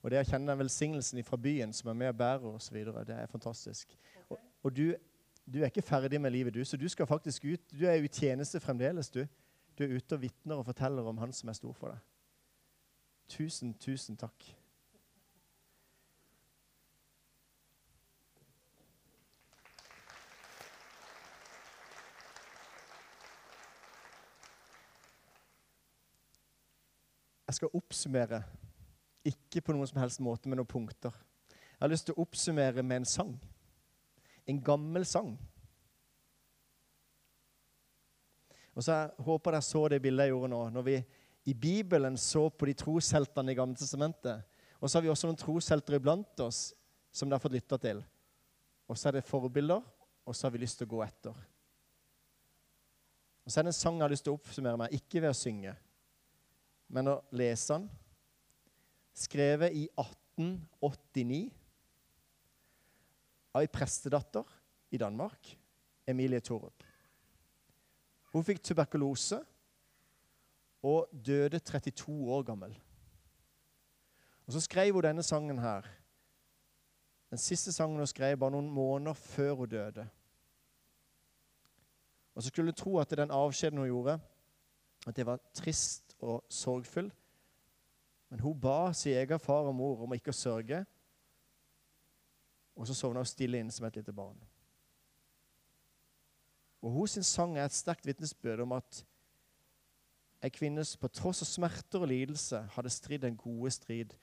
og 0.01 0.11
det 0.11 0.21
å 0.21 0.25
kjenne 0.25 0.49
den 0.49 0.61
velsignelsen 0.63 1.21
fra 1.27 1.37
byen 1.37 1.73
som 1.75 1.91
er 1.91 1.99
med 1.99 2.09
og 2.09 2.17
bærer 2.17 2.47
osv., 2.49 2.79
det 3.05 3.13
er 3.15 3.29
fantastisk. 3.29 3.93
Og, 4.29 4.39
og 4.63 4.75
du, 4.75 4.95
du 5.45 5.59
er 5.59 5.69
ikke 5.69 5.85
ferdig 5.85 6.21
med 6.21 6.31
livet, 6.31 6.53
du, 6.53 6.63
så 6.65 6.77
du 6.77 6.87
skal 6.89 7.07
faktisk 7.07 7.45
ut. 7.45 7.61
Du 7.71 7.85
er 7.85 7.99
jo 7.99 8.07
i 8.07 8.13
tjeneste 8.13 8.59
fremdeles, 8.63 9.09
du. 9.09 9.25
Du 9.77 9.83
er 9.83 9.93
ute 9.93 10.15
og 10.15 10.21
vitner 10.21 10.55
og 10.55 10.65
forteller 10.65 11.05
om 11.05 11.17
Han 11.17 11.33
som 11.33 11.49
er 11.49 11.59
stor 11.59 11.75
for 11.75 11.93
deg. 11.93 11.99
Tusen, 13.29 13.75
tusen 13.77 14.17
takk. 14.17 14.49
Jeg 27.49 27.57
skal 27.57 27.71
oppsummere, 27.73 28.43
ikke 29.25 29.63
på 29.65 29.73
noen 29.73 29.87
som 29.89 29.97
helst 30.03 30.21
måte 30.21 30.45
med 30.51 30.59
noen 30.59 30.69
punkter. 30.69 31.15
Jeg 31.49 31.81
har 31.81 31.89
lyst 31.89 32.05
til 32.05 32.13
å 32.13 32.21
oppsummere 32.21 32.83
med 32.85 33.01
en 33.01 33.07
sang. 33.09 33.31
En 34.45 34.59
gammel 34.61 35.07
sang. 35.09 35.31
Og 38.77 38.85
så 38.85 38.99
jeg 38.99 39.25
håper 39.25 39.57
dere 39.57 39.65
så 39.65 39.81
det 39.89 40.01
bildet 40.03 40.27
jeg 40.27 40.35
gjorde 40.35 40.51
nå. 40.53 40.61
Når 40.77 40.87
vi 40.91 40.95
i 41.49 41.57
Bibelen 41.57 42.21
så 42.21 42.45
på 42.53 42.69
de 42.69 42.77
trosheltene 42.77 43.55
i 43.55 43.57
Gamle 43.57 43.81
testamentet. 43.81 44.45
Og 44.77 44.85
så 44.85 44.99
har 44.99 45.07
vi 45.07 45.11
også 45.15 45.31
noen 45.31 45.41
troshelter 45.41 45.97
iblant 45.97 46.45
oss 46.45 46.67
som 47.09 47.31
dere 47.31 47.41
har 47.41 47.47
fått 47.47 47.57
lytta 47.57 47.81
til. 47.81 48.05
Og 48.85 48.93
så 48.93 49.09
er 49.09 49.17
det 49.17 49.25
forbilder, 49.25 49.81
og 50.21 50.37
så 50.37 50.45
har 50.45 50.53
vi 50.53 50.61
lyst 50.61 50.83
til 50.83 50.85
å 50.85 50.93
gå 50.93 51.01
etter. 51.01 51.45
Og 53.41 53.49
så 53.49 53.57
er 53.57 53.65
det 53.65 53.73
en 53.73 53.81
sang 53.81 53.97
jeg 53.97 54.05
har 54.05 54.13
lyst 54.13 54.29
til 54.29 54.37
å 54.37 54.37
oppsummere 54.37 54.85
meg, 54.85 54.99
ikke 55.01 55.23
ved 55.23 55.33
å 55.33 55.37
synge, 55.37 55.73
men 56.89 57.11
å 57.11 57.19
lese 57.35 57.75
den. 57.75 57.87
Skrevet 59.19 59.75
i 59.75 59.85
1889 59.99 61.49
av 63.53 63.63
ei 63.63 63.71
prestedatter 63.71 64.45
i 64.93 64.99
Danmark, 65.01 65.51
Emilie 66.09 66.41
Torup. 66.41 66.83
Hun 68.33 68.45
fikk 68.45 68.61
tuberkulose 68.63 69.39
og 70.85 71.09
døde 71.11 71.59
32 71.59 72.13
år 72.31 72.45
gammel. 72.47 72.75
Og 74.47 74.53
Så 74.53 74.61
skrev 74.65 74.93
hun 74.93 75.03
denne 75.03 75.23
sangen 75.23 75.59
her. 75.59 75.85
Den 77.29 77.37
siste 77.37 77.71
sangen 77.71 77.97
hun 77.97 78.07
skrev 78.07 78.37
bare 78.37 78.51
noen 78.51 78.69
måneder 78.69 79.13
før 79.13 79.53
hun 79.53 79.69
døde. 79.69 80.07
Og 82.35 82.43
så 82.43 82.49
skulle 82.49 82.71
du 82.71 82.77
tro 82.77 82.97
at 82.97 83.11
den 83.11 83.31
avskjeden 83.31 83.77
hun 83.77 83.87
gjorde, 83.87 84.19
at 85.07 85.15
det 85.15 85.25
var 85.25 85.41
trist 85.53 86.08
og 86.19 86.43
sorgfull. 86.49 87.11
Men 88.29 88.39
hun 88.39 88.59
ba 88.61 88.93
sin 88.93 89.17
egen 89.17 89.39
far 89.39 89.67
og 89.69 89.75
mor 89.75 90.03
om 90.05 90.13
ikke 90.13 90.33
å 90.33 90.37
sørge, 90.37 90.83
og 92.75 92.87
så 92.87 92.95
sovna 92.95 93.23
hun 93.23 93.27
stille 93.27 93.59
inn 93.59 93.71
som 93.73 93.87
et 93.87 93.97
lite 93.99 94.13
barn. 94.15 94.37
Og 96.79 96.93
hennes 96.95 97.27
sang 97.27 97.57
er 97.57 97.67
et 97.67 97.75
sterkt 97.75 98.05
vitnesbyrd 98.07 98.63
om 98.63 98.77
at 98.77 99.01
ei 100.39 100.51
kvinne 100.55 100.85
på 101.01 101.09
tross 101.11 101.41
av 101.43 101.49
smerter 101.49 102.05
og 102.05 102.07
lidelse 102.07 102.61
hadde 102.75 102.93
stridd 102.93 103.25
en 103.27 103.39
gode 103.39 103.73
strid 103.75 104.15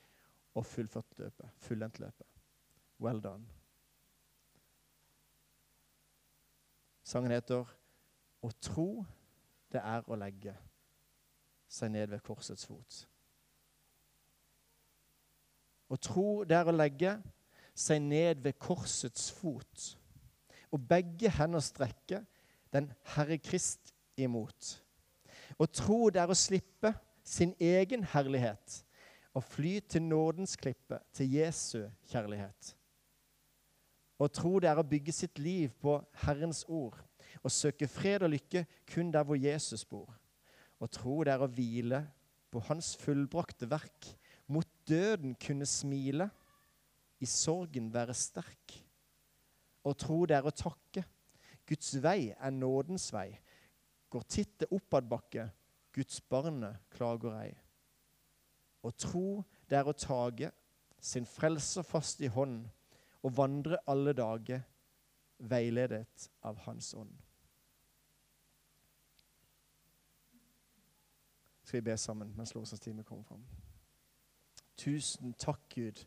og 0.56 0.64
fullført 0.64 1.18
løpet, 1.20 1.50
fullendt 1.60 2.00
løpet. 2.00 2.26
Well 3.02 3.20
done. 3.20 3.44
Sangen 7.04 7.34
heter 7.34 7.68
å 8.42 8.50
tro 8.64 8.88
det 9.70 9.82
er 9.84 10.08
å 10.08 10.16
legge 10.18 10.56
seg 11.68 11.92
ned 11.92 12.10
ved 12.12 12.22
korsets 12.24 12.66
fot. 12.66 13.02
Å 15.86 15.98
tro 16.02 16.44
det 16.48 16.56
er 16.58 16.68
å 16.68 16.74
legge 16.74 17.14
seg 17.76 18.02
ned 18.02 18.42
ved 18.44 18.58
korsets 18.58 19.28
fot. 19.34 19.92
Og 20.74 20.82
begge 20.88 21.30
hender 21.30 21.62
strekke 21.62 22.24
den 22.74 22.90
Herre 23.14 23.38
Krist 23.38 23.94
imot. 24.18 24.76
Å 25.58 25.66
tro 25.70 26.08
det 26.10 26.22
er 26.22 26.32
å 26.32 26.38
slippe 26.38 26.92
sin 27.26 27.54
egen 27.62 28.04
herlighet 28.12 28.82
og 29.36 29.44
fly 29.44 29.78
til 29.84 30.02
nådens 30.02 30.56
klippe, 30.56 30.98
til 31.12 31.34
Jesu 31.36 31.84
kjærlighet. 32.08 32.72
Å 34.16 34.28
tro 34.32 34.56
det 34.62 34.70
er 34.70 34.80
å 34.80 34.86
bygge 34.86 35.12
sitt 35.12 35.38
liv 35.38 35.74
på 35.82 35.98
Herrens 36.24 36.64
ord 36.68 36.96
og 37.42 37.52
søke 37.52 37.88
fred 37.90 38.24
og 38.24 38.32
lykke 38.32 38.64
kun 38.88 39.10
der 39.12 39.26
hvor 39.28 39.36
Jesus 39.36 39.84
bor. 39.84 40.08
Og 40.82 40.90
tro 40.92 41.20
det 41.24 41.32
er 41.32 41.42
å 41.44 41.50
hvile 41.50 42.02
på 42.52 42.60
Hans 42.68 42.94
fullbrakte 43.00 43.68
verk, 43.70 44.10
mot 44.46 44.68
døden 44.88 45.34
kunne 45.40 45.66
smile, 45.66 46.28
i 47.20 47.26
sorgen 47.26 47.88
være 47.94 48.14
sterk. 48.14 48.76
Og 49.86 49.96
tro 49.98 50.24
det 50.28 50.36
er 50.36 50.46
å 50.46 50.54
takke. 50.54 51.02
Guds 51.66 51.94
vei 52.02 52.34
er 52.36 52.52
nådens 52.54 53.08
vei. 53.14 53.30
Går 54.12 54.26
tittet 54.28 54.72
oppadbakke, 54.74 55.48
Guds 55.96 56.20
barne 56.20 56.74
klager 56.92 57.34
ei. 57.40 57.52
Og 58.84 58.94
tro 59.00 59.42
det 59.66 59.80
er 59.80 59.88
å 59.88 59.96
tage 59.96 60.52
sin 61.02 61.26
frelser 61.26 61.86
fast 61.86 62.20
i 62.22 62.30
hånd 62.30 62.66
og 63.24 63.34
vandre 63.34 63.80
alle 63.90 64.14
dager, 64.14 64.62
veiledet 65.36 66.30
av 66.46 66.60
Hans 66.64 66.92
ånd. 66.96 67.25
Skal 71.66 71.80
vi 71.80 71.88
be 71.88 71.96
sammen 71.98 72.30
mens 72.36 72.54
lovsangstimen 72.54 73.04
kommer 73.04 73.26
fram. 73.26 73.42
Tusen 74.78 75.32
takk, 75.40 75.64
Gud, 75.72 76.04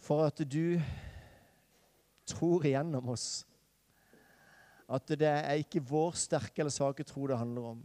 for 0.00 0.24
at 0.24 0.40
du 0.40 0.78
tror 2.26 2.64
igjennom 2.64 3.10
oss. 3.12 3.44
At 4.88 5.10
det 5.10 5.26
er 5.28 5.58
ikke 5.60 5.82
vår 5.84 6.14
sterke 6.16 6.62
eller 6.62 6.72
svake 6.72 7.04
tro 7.04 7.26
det 7.26 7.38
handler 7.38 7.72
om, 7.74 7.82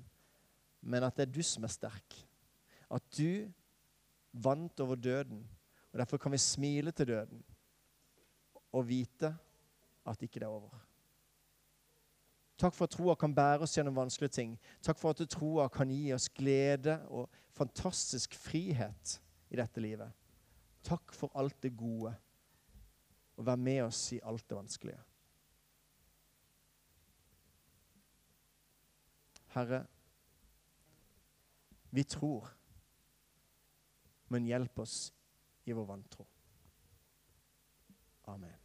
men 0.81 1.03
at 1.03 1.17
det 1.17 1.25
er 1.27 1.33
du 1.33 1.41
som 1.43 1.65
er 1.65 1.73
sterk. 1.73 2.15
At 2.87 3.03
du 3.17 3.49
vant 4.31 4.79
over 4.79 4.95
døden, 4.95 5.41
og 5.91 5.99
derfor 5.99 6.21
kan 6.21 6.31
vi 6.31 6.39
smile 6.39 6.93
til 6.95 7.09
døden 7.11 7.43
og 8.71 8.87
vite 8.87 9.33
at 10.07 10.21
ikke 10.23 10.39
det 10.39 10.47
er 10.47 10.53
over. 10.53 10.77
Takk 12.61 12.75
for 12.77 12.85
at 12.85 12.93
troa 12.93 13.15
kan 13.17 13.33
bære 13.33 13.65
oss 13.65 13.73
gjennom 13.73 13.95
vanskelige 13.97 14.35
ting. 14.35 14.51
Takk 14.85 14.99
for 15.01 15.15
at 15.15 15.29
troa 15.33 15.65
kan 15.73 15.89
gi 15.89 16.11
oss 16.13 16.27
glede 16.29 16.99
og 17.09 17.29
fantastisk 17.57 18.35
frihet 18.37 19.15
i 19.49 19.57
dette 19.57 19.81
livet. 19.81 20.11
Takk 20.85 21.13
for 21.13 21.33
alt 21.37 21.57
det 21.63 21.73
gode, 21.77 22.13
og 23.37 23.45
vær 23.45 23.57
med 23.57 23.81
oss 23.87 24.03
i 24.13 24.21
alt 24.23 24.45
det 24.49 24.57
vanskelige. 24.57 25.01
Herre, 29.55 29.83
vi 31.89 32.03
tror, 32.03 32.53
men 34.29 34.45
hjelp 34.47 34.79
oss 34.85 35.09
i 35.65 35.73
vår 35.75 35.89
vantro. 35.89 36.27
Amen. 38.31 38.60